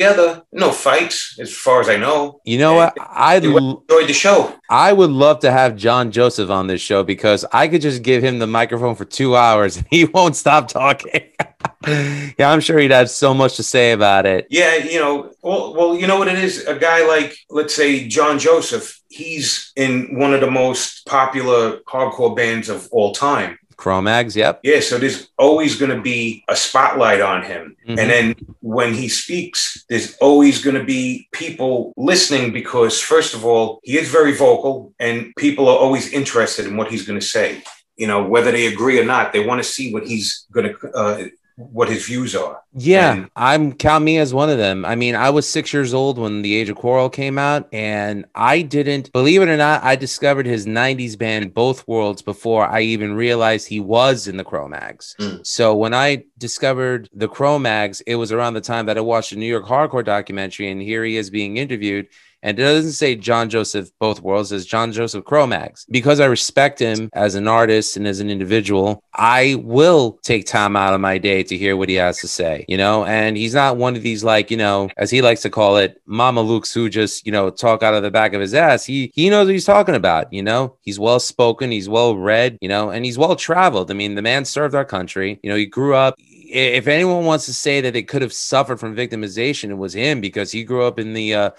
No 0.51 0.71
fights, 0.71 1.37
as 1.39 1.53
far 1.53 1.81
as 1.81 1.89
I 1.89 1.97
know. 1.97 2.41
You 2.45 2.57
know 2.57 2.73
what? 2.73 2.97
I 2.99 3.35
enjoyed 3.35 4.07
the 4.07 4.13
show. 4.13 4.55
I 4.69 4.93
would 4.93 5.09
love 5.09 5.39
to 5.39 5.51
have 5.51 5.75
John 5.75 6.11
Joseph 6.11 6.49
on 6.49 6.67
this 6.67 6.81
show 6.81 7.03
because 7.03 7.45
I 7.51 7.67
could 7.67 7.81
just 7.81 8.01
give 8.01 8.23
him 8.23 8.39
the 8.39 8.47
microphone 8.47 8.95
for 8.95 9.05
two 9.05 9.35
hours 9.35 9.77
and 9.77 9.87
he 9.91 10.05
won't 10.05 10.35
stop 10.35 10.67
talking. 10.67 11.21
yeah, 11.87 12.51
I'm 12.51 12.59
sure 12.59 12.79
he'd 12.79 12.91
have 12.91 13.09
so 13.09 13.33
much 13.33 13.55
to 13.57 13.63
say 13.63 13.91
about 13.91 14.25
it. 14.25 14.47
Yeah, 14.49 14.75
you 14.75 14.99
know, 14.99 15.31
well, 15.41 15.73
well, 15.73 15.95
you 15.95 16.07
know 16.07 16.17
what 16.17 16.27
it 16.27 16.37
is. 16.37 16.65
A 16.65 16.77
guy 16.77 17.05
like, 17.07 17.37
let's 17.49 17.75
say, 17.75 18.07
John 18.07 18.39
Joseph. 18.39 18.97
He's 19.09 19.71
in 19.75 20.19
one 20.19 20.33
of 20.33 20.41
the 20.41 20.51
most 20.51 21.05
popular 21.07 21.79
hardcore 21.79 22.35
bands 22.35 22.69
of 22.69 22.87
all 22.91 23.13
time. 23.13 23.57
Cro-Mags, 23.79 24.35
yep. 24.35 24.59
Yeah, 24.61 24.81
so 24.81 24.97
there's 24.97 25.29
always 25.37 25.77
going 25.77 25.95
to 25.95 26.01
be 26.01 26.43
a 26.49 26.55
spotlight 26.55 27.21
on 27.21 27.43
him. 27.43 27.77
Mhm. 27.87 27.97
And 27.97 28.09
then 28.13 28.35
when 28.59 28.93
he 28.93 29.07
speaks, 29.07 29.85
there's 29.87 30.17
always 30.17 30.61
going 30.61 30.75
to 30.75 30.83
be 30.83 31.29
people 31.31 31.93
listening 31.95 32.51
because, 32.51 32.99
first 32.99 33.33
of 33.33 33.45
all, 33.45 33.79
he 33.83 33.97
is 33.97 34.09
very 34.09 34.33
vocal 34.33 34.93
and 34.99 35.33
people 35.37 35.69
are 35.69 35.77
always 35.77 36.11
interested 36.11 36.65
in 36.67 36.75
what 36.75 36.91
he's 36.91 37.05
going 37.07 37.21
to 37.21 37.25
say. 37.25 37.63
You 37.95 38.07
know, 38.07 38.21
whether 38.21 38.51
they 38.51 38.67
agree 38.67 38.99
or 38.99 39.05
not, 39.05 39.31
they 39.31 39.45
want 39.45 39.63
to 39.63 39.69
see 39.75 39.93
what 39.93 40.05
he's 40.05 40.45
going 40.51 40.67
to, 40.73 40.91
uh, 40.91 41.23
what 41.55 41.87
his 41.87 42.05
views 42.05 42.35
are. 42.35 42.61
Yeah, 42.73 43.13
And- 43.13 43.29
I'm 43.35 43.73
count 43.73 44.03
me 44.03 44.17
as 44.17 44.33
one 44.33 44.49
of 44.49 44.57
them. 44.57 44.85
I 44.85 44.95
mean, 44.95 45.15
I 45.15 45.29
was 45.31 45.47
six 45.49 45.73
years 45.73 45.93
old 45.93 46.17
when 46.17 46.41
The 46.41 46.55
Age 46.55 46.69
of 46.69 46.77
Quarrel 46.77 47.09
came 47.09 47.37
out, 47.37 47.67
and 47.73 48.25
I 48.35 48.61
didn't 48.61 49.11
believe 49.11 49.41
it 49.41 49.49
or 49.49 49.57
not, 49.57 49.83
I 49.83 49.95
discovered 49.95 50.45
his 50.45 50.65
90s 50.67 51.17
band 51.17 51.53
Both 51.53 51.87
Worlds 51.87 52.21
before 52.21 52.67
I 52.67 52.81
even 52.81 53.15
realized 53.15 53.67
he 53.67 53.79
was 53.79 54.27
in 54.27 54.37
the 54.37 54.43
Cro-Mags. 54.43 55.15
Mm. 55.19 55.45
So 55.45 55.75
when 55.75 55.93
I 55.93 56.25
discovered 56.37 57.09
the 57.13 57.27
Cro-Mags, 57.27 58.01
it 58.01 58.15
was 58.15 58.31
around 58.31 58.53
the 58.53 58.61
time 58.61 58.85
that 58.85 58.97
I 58.97 59.01
watched 59.01 59.31
a 59.31 59.35
New 59.35 59.47
York 59.47 59.65
hardcore 59.65 60.05
documentary, 60.05 60.69
and 60.69 60.81
here 60.81 61.03
he 61.03 61.17
is 61.17 61.29
being 61.29 61.57
interviewed. 61.57 62.07
And 62.41 62.57
it 62.57 62.61
doesn't 62.61 62.93
say 62.93 63.15
John 63.15 63.49
Joseph 63.49 63.89
Both 63.99 64.21
Worlds, 64.21 64.53
it's 64.53 64.63
John 64.63 64.93
Joseph 64.93 65.25
Cro-Mags. 65.25 65.85
Because 65.89 66.21
I 66.21 66.25
respect 66.25 66.79
him 66.79 67.09
as 67.11 67.35
an 67.35 67.49
artist 67.49 67.97
and 67.97 68.07
as 68.07 68.21
an 68.21 68.29
individual, 68.29 69.03
I 69.13 69.55
will 69.61 70.19
take 70.23 70.45
time 70.45 70.77
out 70.77 70.93
of 70.93 71.01
my 71.01 71.17
day 71.17 71.43
to 71.43 71.57
hear 71.57 71.75
what 71.75 71.89
he 71.89 71.95
has 71.95 72.19
to 72.19 72.29
say, 72.29 72.58
you 72.67 72.77
know? 72.77 73.05
And 73.05 73.37
he's 73.37 73.53
not 73.53 73.77
one 73.77 73.95
of 73.95 74.03
these, 74.03 74.23
like, 74.23 74.51
you 74.51 74.57
know, 74.57 74.89
as 74.97 75.11
he 75.11 75.21
likes 75.21 75.41
to 75.43 75.49
call 75.49 75.77
it, 75.77 76.01
Mama 76.05 76.43
Lukes 76.43 76.73
who 76.73 76.89
just, 76.89 77.25
you 77.25 77.31
know, 77.31 77.49
talk 77.49 77.83
out 77.83 77.93
of 77.93 78.03
the 78.03 78.11
back 78.11 78.33
of 78.33 78.41
his 78.41 78.53
ass. 78.53 78.85
He 78.85 79.11
he 79.13 79.29
knows 79.29 79.45
what 79.45 79.53
he's 79.53 79.65
talking 79.65 79.95
about, 79.95 80.31
you 80.33 80.43
know? 80.43 80.75
He's 80.81 80.99
well 80.99 81.19
spoken, 81.19 81.71
he's 81.71 81.89
well 81.89 82.15
read, 82.15 82.57
you 82.61 82.69
know, 82.69 82.89
and 82.89 83.05
he's 83.05 83.17
well 83.17 83.35
traveled. 83.35 83.91
I 83.91 83.93
mean, 83.93 84.15
the 84.15 84.21
man 84.21 84.45
served 84.45 84.75
our 84.75 84.85
country. 84.85 85.39
You 85.43 85.49
know, 85.49 85.55
he 85.55 85.65
grew 85.65 85.95
up 85.95 86.15
if 86.51 86.87
anyone 86.87 87.25
wants 87.25 87.45
to 87.45 87.53
say 87.53 87.81
that 87.81 87.93
they 87.93 88.01
could 88.01 88.21
have 88.21 88.33
suffered 88.33 88.79
from 88.79 88.95
victimization, 88.95 89.69
it 89.69 89.75
was 89.75 89.93
him 89.93 90.19
because 90.19 90.51
he 90.51 90.63
grew 90.63 90.83
up 90.83 90.97
in 90.97 91.13
the 91.13 91.33
uh, 91.33 91.49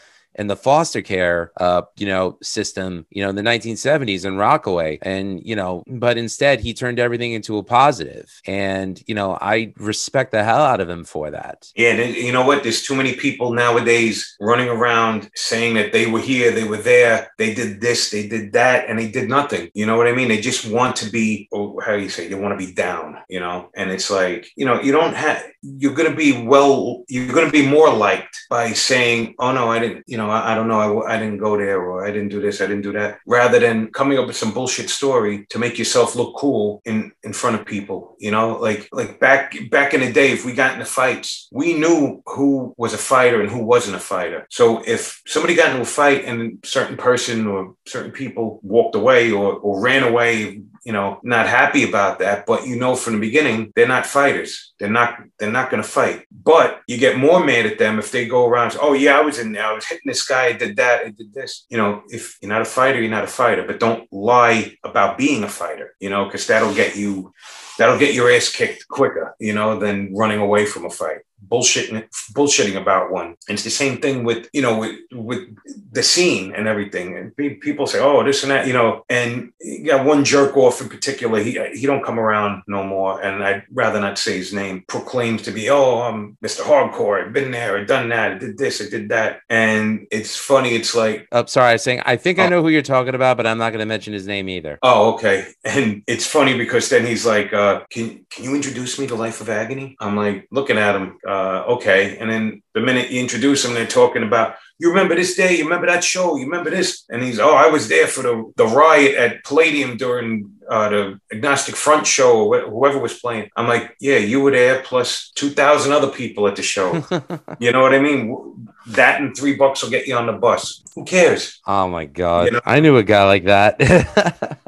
in 0.40 0.46
the 0.46 0.57
foster 0.57 1.03
care 1.03 1.53
uh 1.59 1.83
you 1.96 2.07
know 2.07 2.37
system 2.42 3.07
you 3.11 3.22
know 3.22 3.31
in 3.31 3.37
the 3.37 3.42
1970s 3.42 4.24
in 4.24 4.37
rockaway 4.37 4.98
and 5.03 5.40
you 5.44 5.55
know 5.55 5.85
but 5.87 6.16
instead 6.16 6.61
he 6.61 6.72
turned 6.72 6.98
everything 6.98 7.33
into 7.33 7.59
a 7.59 7.62
positive 7.62 8.40
and 8.46 9.03
you 9.07 9.14
know 9.14 9.38
i 9.40 9.72
respect 9.76 10.33
the 10.33 10.42
hell 10.42 10.62
out 10.62 10.81
of 10.81 10.88
him 10.88 11.05
for 11.05 11.31
that 11.31 11.50
Yeah, 11.76 11.92
and 11.92 12.14
you 12.14 12.33
know 12.33 12.44
what? 12.44 12.62
There's 12.62 12.83
too 12.83 12.94
many 12.94 13.14
people 13.14 13.53
nowadays 13.53 14.37
running 14.40 14.68
around 14.68 15.31
saying 15.35 15.74
that 15.74 15.92
they 15.92 16.07
were 16.07 16.20
here, 16.20 16.50
they 16.50 16.64
were 16.64 16.76
there, 16.76 17.33
they 17.38 17.55
did 17.55 17.81
this, 17.81 18.11
they 18.11 18.29
did 18.29 18.53
that, 18.53 18.88
and 18.88 18.98
they 18.98 19.11
did 19.11 19.29
nothing. 19.29 19.70
You 19.74 19.87
know 19.87 19.96
what 19.96 20.07
I 20.07 20.12
mean? 20.12 20.29
They 20.29 20.40
just 20.40 20.70
want 20.70 20.96
to 20.96 21.11
be, 21.11 21.48
or 21.53 21.83
how 21.83 21.96
do 21.96 22.03
you 22.03 22.09
say, 22.09 22.29
they 22.29 22.35
want 22.35 22.59
to 22.59 22.66
be 22.66 22.72
down, 22.72 23.18
you 23.29 23.40
know? 23.40 23.70
And 23.74 23.90
it's 23.90 24.11
like, 24.11 24.50
you 24.57 24.64
know, 24.64 24.81
you 24.81 24.92
don't 24.92 25.14
have, 25.14 25.42
you're 25.62 25.94
going 25.94 26.11
to 26.11 26.16
be 26.16 26.42
well, 26.42 27.05
you're 27.09 27.33
going 27.33 27.46
to 27.46 27.53
be 27.53 27.66
more 27.66 27.92
liked 27.92 28.37
by 28.48 28.72
saying, 28.72 29.35
oh 29.38 29.53
no, 29.53 29.70
I 29.70 29.79
didn't, 29.79 30.05
you 30.07 30.16
know, 30.16 30.30
I, 30.31 30.53
I 30.53 30.55
don't 30.55 30.69
know, 30.69 31.03
I, 31.03 31.14
I 31.14 31.19
didn't 31.19 31.38
go 31.38 31.57
there, 31.57 31.81
or 31.81 32.07
I 32.07 32.11
didn't 32.11 32.29
do 32.29 32.40
this, 32.40 32.61
I 32.61 32.66
didn't 32.66 32.83
do 32.83 32.93
that, 32.93 33.19
rather 33.27 33.59
than 33.59 33.90
coming 33.93 34.19
up 34.19 34.27
with 34.27 34.37
some 34.37 34.53
bullshit 34.53 34.90
story 34.90 35.47
to 35.51 35.59
make 35.59 35.79
yourself 35.79 36.16
look 36.16 36.37
cool 36.37 36.83
in, 36.85 37.12
in 37.23 37.33
front 37.33 37.59
of 37.59 37.66
people, 37.66 38.16
you 38.19 38.31
know? 38.31 38.59
Like, 38.59 38.88
like 38.93 39.21
back, 39.21 39.57
back 39.71 39.95
in 39.95 40.01
the 40.01 40.12
day, 40.12 40.33
if 40.33 40.45
we 40.45 40.53
got 40.53 40.75
into 40.75 40.87
fights, 40.87 41.49
we 41.53 41.75
knew 41.75 42.23
who 42.27 42.75
was 42.77 42.95
a 42.95 42.99
fighter 42.99 43.40
and 43.40 43.51
who 43.51 43.62
wasn't 43.62 43.97
a 43.97 44.01
fighter. 44.01 44.47
So 44.51 44.83
if 44.87 45.23
somebody 45.27 45.55
got 45.55 45.71
into 45.71 45.83
a 45.83 45.85
fight 45.85 46.25
and 46.25 46.59
a 46.62 46.66
certain 46.66 46.97
person 46.97 47.47
or 47.47 47.75
certain 47.87 48.12
people 48.12 48.61
walked 48.62 48.95
away 48.95 49.33
or, 49.33 49.55
or 49.55 49.81
ran 49.81 50.03
away, 50.03 50.62
you 50.85 50.93
know, 50.93 51.21
not 51.23 51.47
happy 51.47 51.88
about 51.88 52.19
that. 52.21 52.47
But 52.47 52.66
you 52.66 52.77
know 52.77 52.95
from 52.97 53.14
the 53.14 53.21
beginning, 53.21 53.73
they're 53.75 53.88
not 53.88 54.07
fighters. 54.07 54.73
They're 54.79 54.90
not 54.90 55.19
they're 55.38 55.51
not 55.51 55.71
gonna 55.71 55.83
fight. 55.83 56.27
But 56.31 56.81
you 56.87 56.97
get 56.97 57.19
more 57.19 57.45
mad 57.45 57.66
at 57.66 57.79
them 57.79 57.99
if 57.99 58.11
they 58.11 58.27
go 58.27 58.47
around, 58.47 58.77
oh 58.81 58.93
yeah, 58.93 59.19
I 59.19 59.23
was 59.23 59.38
in 59.38 59.53
there, 59.53 59.66
I 59.66 59.73
was 59.73 59.87
hitting 59.87 60.07
this 60.07 60.27
guy, 60.27 60.47
I 60.47 60.53
did 60.53 60.77
that, 60.77 61.07
I 61.07 61.11
did 61.11 61.35
this. 61.35 61.66
You 61.69 61.77
know, 61.77 62.03
if 62.09 62.38
you're 62.40 62.51
not 62.51 62.62
a 62.62 62.66
fighter, 62.66 63.01
you're 63.01 63.11
not 63.11 63.25
a 63.25 63.29
fighter. 63.29 63.64
But 63.66 63.81
don't 63.81 64.11
lie 64.12 64.77
about 64.85 65.19
being 65.19 65.45
a 65.45 65.49
fighter, 65.49 65.95
you 66.01 66.11
know, 66.11 66.25
because 66.25 66.47
that'll 66.47 66.75
get 66.75 66.97
you 66.97 67.33
that'll 67.79 67.99
get 67.99 68.14
your 68.14 68.31
ass 68.31 68.51
kicked 68.51 68.88
quicker, 68.88 69.35
you 69.38 69.55
know, 69.55 69.79
than 69.79 70.14
running 70.14 70.40
away 70.40 70.66
from 70.66 70.85
a 70.85 70.90
fight 70.90 71.21
bullshitting 71.50 72.08
bullshitting 72.32 72.80
about 72.80 73.10
one. 73.10 73.36
And 73.48 73.54
it's 73.56 73.64
the 73.64 73.70
same 73.70 74.00
thing 74.00 74.24
with 74.24 74.48
you 74.52 74.62
know 74.62 74.78
with 74.78 74.96
with 75.12 75.48
the 75.92 76.02
scene 76.02 76.54
and 76.54 76.68
everything. 76.68 77.16
And 77.16 77.36
people 77.60 77.86
say, 77.86 77.98
oh, 78.00 78.22
this 78.22 78.42
and 78.42 78.50
that, 78.50 78.66
you 78.66 78.72
know. 78.72 79.04
And 79.08 79.52
you 79.60 79.86
got 79.86 80.06
one 80.06 80.24
jerk 80.24 80.56
off 80.56 80.80
in 80.80 80.88
particular. 80.88 81.40
He 81.40 81.58
he 81.74 81.86
don't 81.86 82.04
come 82.04 82.18
around 82.18 82.62
no 82.66 82.84
more. 82.84 83.20
And 83.20 83.42
I'd 83.42 83.64
rather 83.72 84.00
not 84.00 84.18
say 84.18 84.36
his 84.38 84.52
name. 84.52 84.84
Proclaims 84.88 85.42
to 85.42 85.50
be, 85.50 85.70
oh, 85.70 86.02
I'm 86.02 86.36
Mr. 86.44 86.60
Hardcore. 86.60 87.24
I've 87.24 87.32
been 87.32 87.50
there. 87.50 87.76
I've 87.76 87.86
done 87.86 88.08
that. 88.10 88.32
I 88.32 88.38
did 88.38 88.58
this. 88.58 88.80
I 88.80 88.88
did 88.88 89.08
that. 89.08 89.40
And 89.48 90.06
it's 90.10 90.36
funny. 90.36 90.74
It's 90.74 90.94
like, 90.94 91.26
oh, 91.32 91.44
sorry, 91.46 91.70
I 91.70 91.72
was 91.72 91.82
saying 91.82 92.02
I 92.06 92.16
think 92.16 92.38
oh. 92.38 92.44
I 92.44 92.48
know 92.48 92.62
who 92.62 92.68
you're 92.68 92.82
talking 92.82 93.14
about, 93.14 93.36
but 93.36 93.46
I'm 93.46 93.58
not 93.58 93.70
going 93.70 93.80
to 93.80 93.86
mention 93.86 94.12
his 94.12 94.26
name 94.26 94.48
either. 94.48 94.78
Oh, 94.82 95.14
okay. 95.14 95.46
And 95.64 96.02
it's 96.06 96.26
funny 96.26 96.56
because 96.56 96.88
then 96.88 97.06
he's 97.06 97.26
like, 97.26 97.52
uh, 97.52 97.84
can 97.90 98.24
can 98.30 98.44
you 98.44 98.54
introduce 98.54 98.98
me 98.98 99.06
to 99.08 99.14
Life 99.14 99.40
of 99.40 99.48
Agony? 99.48 99.96
I'm 100.00 100.16
like 100.16 100.46
looking 100.50 100.78
at 100.78 100.94
him 100.94 101.18
uh, 101.26 101.39
okay. 101.68 102.18
And 102.18 102.31
then 102.31 102.62
the 102.74 102.81
minute 102.81 103.11
you 103.11 103.20
introduce 103.20 103.62
them, 103.62 103.74
they're 103.74 103.87
talking 103.87 104.22
about, 104.22 104.57
you 104.79 104.88
remember 104.88 105.14
this 105.14 105.37
day, 105.37 105.57
you 105.57 105.64
remember 105.64 105.87
that 105.87 106.03
show, 106.03 106.37
you 106.37 106.44
remember 106.44 106.70
this. 106.70 107.05
And 107.11 107.22
he's, 107.22 107.38
oh, 107.38 107.55
I 107.55 107.68
was 107.68 107.88
there 107.88 108.07
for 108.07 108.22
the, 108.22 108.53
the 108.57 108.66
riot 108.66 109.14
at 109.16 109.44
Palladium 109.44 109.96
during 109.96 110.53
uh, 110.68 110.88
the 110.88 111.20
Agnostic 111.33 111.76
Front 111.76 112.07
show 112.07 112.46
or 112.46 112.61
wh- 112.61 112.68
whoever 112.70 112.98
was 112.98 113.18
playing. 113.18 113.50
I'm 113.57 113.68
like, 113.68 113.96
yeah, 114.00 114.16
you 114.16 114.40
were 114.40 114.53
there 114.53 114.83
plus 114.83 115.31
2,000 115.35 115.92
other 115.92 116.09
people 116.09 116.48
at 116.48 116.57
the 116.57 116.62
show. 116.62 116.94
you 117.59 117.72
know 117.72 117.83
what 117.83 117.94
I 117.94 117.98
mean? 117.98 118.68
That 118.87 119.20
and 119.20 119.37
three 119.37 119.57
bucks 119.57 119.83
will 119.83 119.90
get 119.90 120.07
you 120.07 120.16
on 120.16 120.26
the 120.26 120.33
bus. 120.33 120.83
Who 120.94 121.05
cares? 121.05 121.61
Oh 121.66 121.88
my 121.88 122.07
God. 122.07 122.46
You 122.46 122.53
know? 122.53 122.61
I 122.64 122.81
knew 122.81 122.96
a 122.96 123.03
guy 123.03 123.24
like 123.24 123.44
that. 123.44 124.59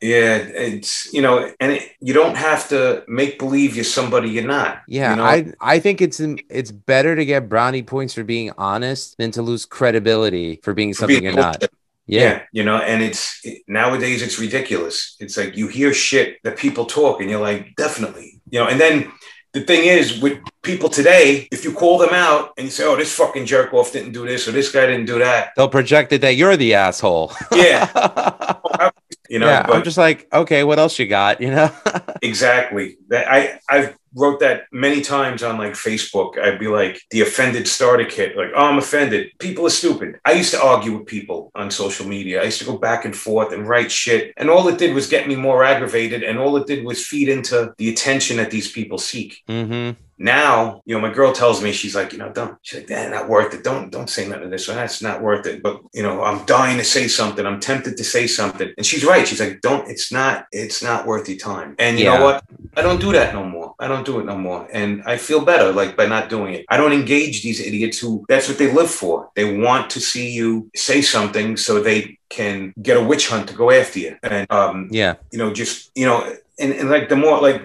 Yeah, 0.00 0.36
it's 0.36 1.12
you 1.12 1.22
know, 1.22 1.52
and 1.60 1.72
it, 1.72 1.90
you 2.00 2.12
don't 2.12 2.36
have 2.36 2.68
to 2.68 3.04
make 3.08 3.38
believe 3.38 3.74
you're 3.74 3.84
somebody 3.84 4.30
you're 4.30 4.46
not. 4.46 4.82
Yeah, 4.88 5.10
you 5.10 5.16
know? 5.16 5.24
I 5.24 5.52
I 5.60 5.78
think 5.78 6.00
it's 6.00 6.20
it's 6.20 6.70
better 6.70 7.16
to 7.16 7.24
get 7.24 7.48
brownie 7.48 7.82
points 7.82 8.14
for 8.14 8.24
being 8.24 8.50
honest 8.58 9.16
than 9.18 9.30
to 9.32 9.42
lose 9.42 9.64
credibility 9.64 10.60
for 10.62 10.74
being 10.74 10.92
something 10.94 11.20
being 11.20 11.24
you're 11.24 11.42
not. 11.42 11.64
Yeah. 12.06 12.20
yeah. 12.20 12.42
you 12.52 12.64
know, 12.64 12.76
and 12.76 13.02
it's 13.02 13.40
it, 13.44 13.62
nowadays 13.66 14.20
it's 14.20 14.38
ridiculous. 14.38 15.16
It's 15.20 15.36
like 15.36 15.56
you 15.56 15.68
hear 15.68 15.94
shit 15.94 16.42
that 16.42 16.58
people 16.58 16.84
talk, 16.84 17.20
and 17.20 17.30
you're 17.30 17.40
like, 17.40 17.74
definitely, 17.76 18.42
you 18.50 18.60
know, 18.60 18.68
and 18.68 18.78
then 18.78 19.10
the 19.54 19.60
thing 19.60 19.84
is 19.84 20.20
with 20.20 20.38
people 20.62 20.88
today, 20.88 21.48
if 21.52 21.64
you 21.64 21.72
call 21.72 21.96
them 21.96 22.12
out 22.12 22.52
and 22.58 22.66
you 22.66 22.70
say, 22.70 22.84
"Oh, 22.84 22.96
this 22.96 23.14
fucking 23.14 23.46
jerk 23.46 23.72
off 23.72 23.92
didn't 23.92 24.12
do 24.12 24.26
this 24.26 24.46
or 24.48 24.52
this 24.52 24.70
guy 24.70 24.86
didn't 24.86 25.06
do 25.06 25.20
that," 25.20 25.52
they'll 25.56 25.68
project 25.68 26.12
it 26.12 26.20
that 26.20 26.34
you're 26.34 26.56
the 26.56 26.74
asshole. 26.74 27.32
yeah, 27.52 27.86
you 29.28 29.38
know. 29.38 29.46
Yeah, 29.46 29.66
but, 29.66 29.76
I'm 29.76 29.82
just 29.82 29.98
like, 29.98 30.28
okay, 30.32 30.64
what 30.64 30.78
else 30.78 30.98
you 30.98 31.06
got? 31.06 31.40
You 31.40 31.50
know. 31.50 31.70
exactly. 32.22 32.98
That 33.08 33.30
I 33.30 33.60
I've 33.68 33.96
wrote 34.14 34.40
that 34.40 34.64
many 34.72 35.00
times 35.00 35.42
on 35.42 35.58
like 35.58 35.72
Facebook. 35.72 36.38
I'd 36.38 36.58
be 36.58 36.68
like 36.68 37.00
the 37.10 37.22
offended 37.22 37.66
starter 37.66 38.04
kit, 38.04 38.36
like, 38.36 38.50
oh, 38.54 38.66
I'm 38.66 38.78
offended. 38.78 39.32
People 39.38 39.66
are 39.66 39.70
stupid. 39.70 40.20
I 40.24 40.32
used 40.32 40.52
to 40.52 40.62
argue 40.62 40.96
with 40.96 41.06
people 41.06 41.50
on 41.54 41.70
social 41.70 42.06
media. 42.06 42.40
I 42.40 42.44
used 42.44 42.60
to 42.60 42.64
go 42.64 42.78
back 42.78 43.04
and 43.04 43.14
forth 43.14 43.52
and 43.52 43.68
write 43.68 43.90
shit. 43.90 44.32
And 44.36 44.48
all 44.48 44.68
it 44.68 44.78
did 44.78 44.94
was 44.94 45.08
get 45.08 45.28
me 45.28 45.36
more 45.36 45.64
aggravated. 45.64 46.22
And 46.22 46.38
all 46.38 46.56
it 46.56 46.66
did 46.66 46.84
was 46.84 47.04
feed 47.04 47.28
into 47.28 47.74
the 47.78 47.90
attention 47.90 48.36
that 48.36 48.50
these 48.50 48.70
people 48.70 48.98
seek. 48.98 49.42
Mm-hmm. 49.48 50.00
Now, 50.18 50.82
you 50.84 50.94
know, 50.94 51.00
my 51.00 51.12
girl 51.12 51.32
tells 51.32 51.62
me, 51.62 51.72
she's 51.72 51.94
like, 51.94 52.12
you 52.12 52.18
know, 52.18 52.30
don't, 52.32 52.56
she's 52.62 52.80
like, 52.80 52.88
that's 52.88 53.10
not 53.10 53.28
worth 53.28 53.52
it. 53.54 53.64
Don't, 53.64 53.90
don't 53.90 54.08
say 54.08 54.28
nothing 54.28 54.44
of 54.44 54.50
this. 54.50 54.66
That's 54.66 55.02
not 55.02 55.22
worth 55.22 55.46
it. 55.46 55.62
But, 55.62 55.80
you 55.92 56.02
know, 56.02 56.22
I'm 56.22 56.44
dying 56.46 56.78
to 56.78 56.84
say 56.84 57.08
something. 57.08 57.44
I'm 57.44 57.60
tempted 57.60 57.96
to 57.96 58.04
say 58.04 58.26
something. 58.26 58.72
And 58.76 58.86
she's 58.86 59.04
right. 59.04 59.26
She's 59.26 59.40
like, 59.40 59.60
don't, 59.60 59.88
it's 59.88 60.12
not, 60.12 60.46
it's 60.52 60.82
not 60.82 61.06
worth 61.06 61.28
your 61.28 61.38
time. 61.38 61.74
And 61.78 61.98
you 61.98 62.04
yeah. 62.04 62.18
know 62.18 62.24
what? 62.24 62.44
I 62.76 62.82
don't 62.82 63.00
do 63.00 63.12
that 63.12 63.34
no 63.34 63.44
more. 63.44 63.74
I 63.78 63.88
don't 63.88 64.06
do 64.06 64.20
it 64.20 64.26
no 64.26 64.36
more. 64.36 64.68
And 64.72 65.02
I 65.04 65.16
feel 65.16 65.44
better 65.44 65.72
like 65.72 65.96
by 65.96 66.06
not 66.06 66.28
doing 66.28 66.54
it. 66.54 66.66
I 66.68 66.76
don't 66.76 66.92
engage 66.92 67.42
these 67.42 67.60
idiots 67.60 67.98
who 67.98 68.24
that's 68.28 68.48
what 68.48 68.58
they 68.58 68.72
live 68.72 68.90
for. 68.90 69.30
They 69.34 69.58
want 69.58 69.90
to 69.90 70.00
see 70.00 70.30
you 70.30 70.70
say 70.74 71.02
something 71.02 71.56
so 71.56 71.80
they 71.80 72.18
can 72.28 72.72
get 72.82 72.96
a 72.96 73.02
witch 73.02 73.28
hunt 73.28 73.48
to 73.48 73.54
go 73.54 73.70
after 73.70 73.98
you. 73.98 74.16
And, 74.22 74.50
um, 74.50 74.88
yeah, 74.90 75.14
you 75.30 75.38
know, 75.38 75.52
just, 75.52 75.90
you 75.94 76.06
know, 76.06 76.34
and, 76.58 76.72
and 76.72 76.90
like 76.90 77.08
the 77.08 77.16
more 77.16 77.40
like 77.40 77.62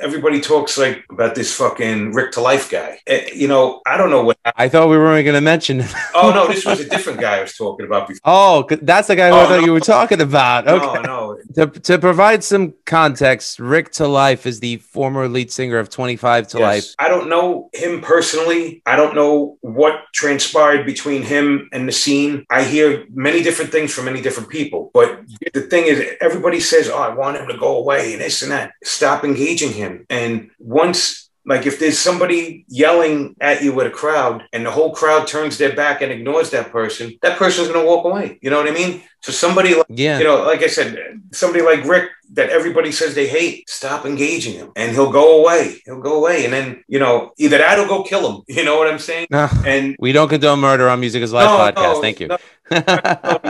everybody 0.00 0.40
talks 0.40 0.78
like 0.78 1.04
about 1.10 1.34
this 1.34 1.54
fucking 1.54 2.12
Rick 2.12 2.32
ta 2.32 2.40
Life 2.40 2.70
guy. 2.70 3.00
Uh, 3.08 3.18
you 3.34 3.48
know, 3.48 3.80
I 3.86 3.96
don't 3.96 4.10
know 4.10 4.24
what. 4.24 4.38
I 4.44 4.68
thought 4.68 4.88
we 4.88 4.96
weren't 4.96 5.24
going 5.24 5.34
to 5.34 5.40
mention. 5.40 5.82
oh 6.14 6.32
no, 6.34 6.46
this 6.52 6.64
was 6.64 6.80
a 6.80 6.88
different 6.88 7.20
guy 7.20 7.38
I 7.38 7.42
was 7.42 7.56
talking 7.56 7.86
about 7.86 8.08
before. 8.08 8.20
Oh, 8.24 8.66
that's 8.82 9.08
the 9.08 9.16
guy 9.16 9.28
who 9.28 9.34
oh, 9.34 9.40
I 9.40 9.46
thought 9.46 9.60
no. 9.60 9.66
you 9.66 9.72
were 9.72 9.80
talking 9.80 10.20
about. 10.20 10.68
Okay. 10.68 11.02
No, 11.02 11.02
no. 11.02 11.25
To, 11.54 11.66
to 11.66 11.98
provide 11.98 12.44
some 12.44 12.74
context, 12.84 13.58
Rick 13.58 13.92
ta 13.92 14.06
Life 14.06 14.46
is 14.46 14.60
the 14.60 14.76
former 14.76 15.28
lead 15.28 15.50
singer 15.50 15.78
of 15.78 15.88
25 15.88 16.48
to 16.48 16.58
yes. 16.58 16.62
Life. 16.62 16.94
I 16.98 17.08
don't 17.08 17.28
know 17.30 17.70
him 17.72 18.02
personally. 18.02 18.82
I 18.84 18.96
don't 18.96 19.14
know 19.14 19.56
what 19.62 20.02
transpired 20.12 20.84
between 20.84 21.22
him 21.22 21.70
and 21.72 21.88
the 21.88 21.92
scene. 21.92 22.44
I 22.50 22.64
hear 22.64 23.06
many 23.10 23.42
different 23.42 23.72
things 23.72 23.94
from 23.94 24.04
many 24.04 24.20
different 24.20 24.50
people. 24.50 24.90
But 24.92 25.22
the 25.54 25.62
thing 25.62 25.86
is, 25.86 26.16
everybody 26.20 26.60
says, 26.60 26.90
"Oh, 26.90 26.98
I 26.98 27.14
want 27.14 27.38
him 27.38 27.48
to 27.48 27.56
go 27.56 27.78
away," 27.78 28.12
and 28.12 28.20
this 28.20 28.42
and 28.42 28.52
that. 28.52 28.72
Stop 28.84 29.24
engaging 29.24 29.72
him 29.72 29.86
him. 29.86 30.06
And 30.10 30.50
once, 30.58 31.30
like, 31.44 31.66
if 31.66 31.78
there's 31.78 31.98
somebody 31.98 32.64
yelling 32.68 33.36
at 33.40 33.62
you 33.62 33.72
with 33.72 33.86
a 33.86 33.90
crowd 33.90 34.44
and 34.52 34.66
the 34.66 34.70
whole 34.70 34.92
crowd 34.92 35.26
turns 35.26 35.58
their 35.58 35.74
back 35.74 36.02
and 36.02 36.10
ignores 36.10 36.50
that 36.50 36.72
person, 36.72 37.16
that 37.22 37.38
person's 37.38 37.68
going 37.68 37.80
to 37.80 37.86
walk 37.86 38.04
away. 38.04 38.38
You 38.42 38.50
know 38.50 38.58
what 38.58 38.68
I 38.68 38.72
mean? 38.72 39.02
So 39.22 39.32
somebody, 39.32 39.74
like, 39.74 39.86
yeah, 39.88 40.18
you 40.18 40.24
know, 40.24 40.44
like 40.44 40.62
I 40.62 40.68
said, 40.68 40.96
somebody 41.32 41.64
like 41.64 41.84
Rick 41.84 42.10
that 42.32 42.50
everybody 42.50 42.92
says 42.92 43.14
they 43.14 43.26
hate, 43.26 43.68
stop 43.68 44.04
engaging 44.04 44.54
him, 44.54 44.72
and 44.76 44.92
he'll 44.92 45.12
go 45.12 45.40
away. 45.40 45.80
He'll 45.84 46.00
go 46.00 46.18
away, 46.18 46.44
and 46.44 46.52
then 46.52 46.84
you 46.88 46.98
know 46.98 47.32
either 47.38 47.58
that 47.58 47.78
or 47.78 47.86
go 47.86 48.02
kill 48.02 48.30
him. 48.30 48.42
You 48.56 48.64
know 48.64 48.78
what 48.78 48.88
I'm 48.88 48.98
saying? 48.98 49.26
No, 49.30 49.48
and 49.66 49.96
we 49.98 50.12
don't 50.12 50.28
condone 50.28 50.60
murder 50.60 50.88
on 50.88 50.98
Music 50.98 51.22
Is 51.22 51.32
Life 51.32 51.44
no, 51.44 51.58
podcast. 51.58 51.94
No, 51.94 52.00
Thank 52.00 52.20
you. 52.20 52.28
No, 52.28 52.38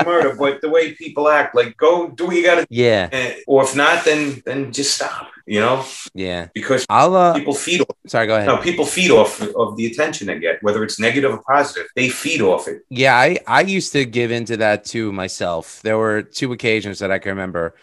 murder, 0.05 0.35
but 0.37 0.61
the 0.61 0.69
way 0.69 0.95
people 0.95 1.29
act, 1.29 1.55
like 1.55 1.77
go 1.77 2.09
do 2.09 2.27
what 2.27 2.37
you 2.37 2.43
got 2.43 2.57
to. 2.57 2.67
Yeah. 2.69 3.09
And, 3.13 3.37
or 3.47 3.63
if 3.63 3.77
not, 3.77 4.05
then 4.05 4.43
then 4.45 4.73
just 4.73 4.95
stop. 4.95 5.31
You 5.47 5.61
know. 5.61 5.85
Yeah. 6.13 6.49
Because 6.55 6.85
uh, 6.91 7.35
people 7.35 7.55
feed. 7.55 7.83
Off, 7.83 7.97
sorry, 8.09 8.27
go 8.27 8.35
ahead. 8.35 8.49
No, 8.49 8.57
people 8.59 8.85
feed 8.85 9.13
off 9.13 9.41
of 9.41 9.77
the 9.77 9.87
attention 9.87 10.27
they 10.27 10.41
get, 10.41 10.61
whether 10.63 10.83
it's 10.83 10.99
negative 10.99 11.33
or 11.33 11.43
positive. 11.49 11.87
They 11.95 12.09
feed 12.09 12.41
off 12.41 12.67
it. 12.67 12.83
Yeah, 12.91 13.17
I 13.17 13.39
I 13.47 13.61
used 13.61 13.93
to 13.93 14.05
give 14.05 14.33
into 14.33 14.57
that 14.57 14.85
too 14.85 15.13
myself. 15.13 15.66
There 15.83 15.99
were 15.99 16.23
two 16.23 16.53
occasions 16.53 16.99
that 16.99 17.11
I 17.11 17.19
can 17.19 17.31
remember 17.31 17.75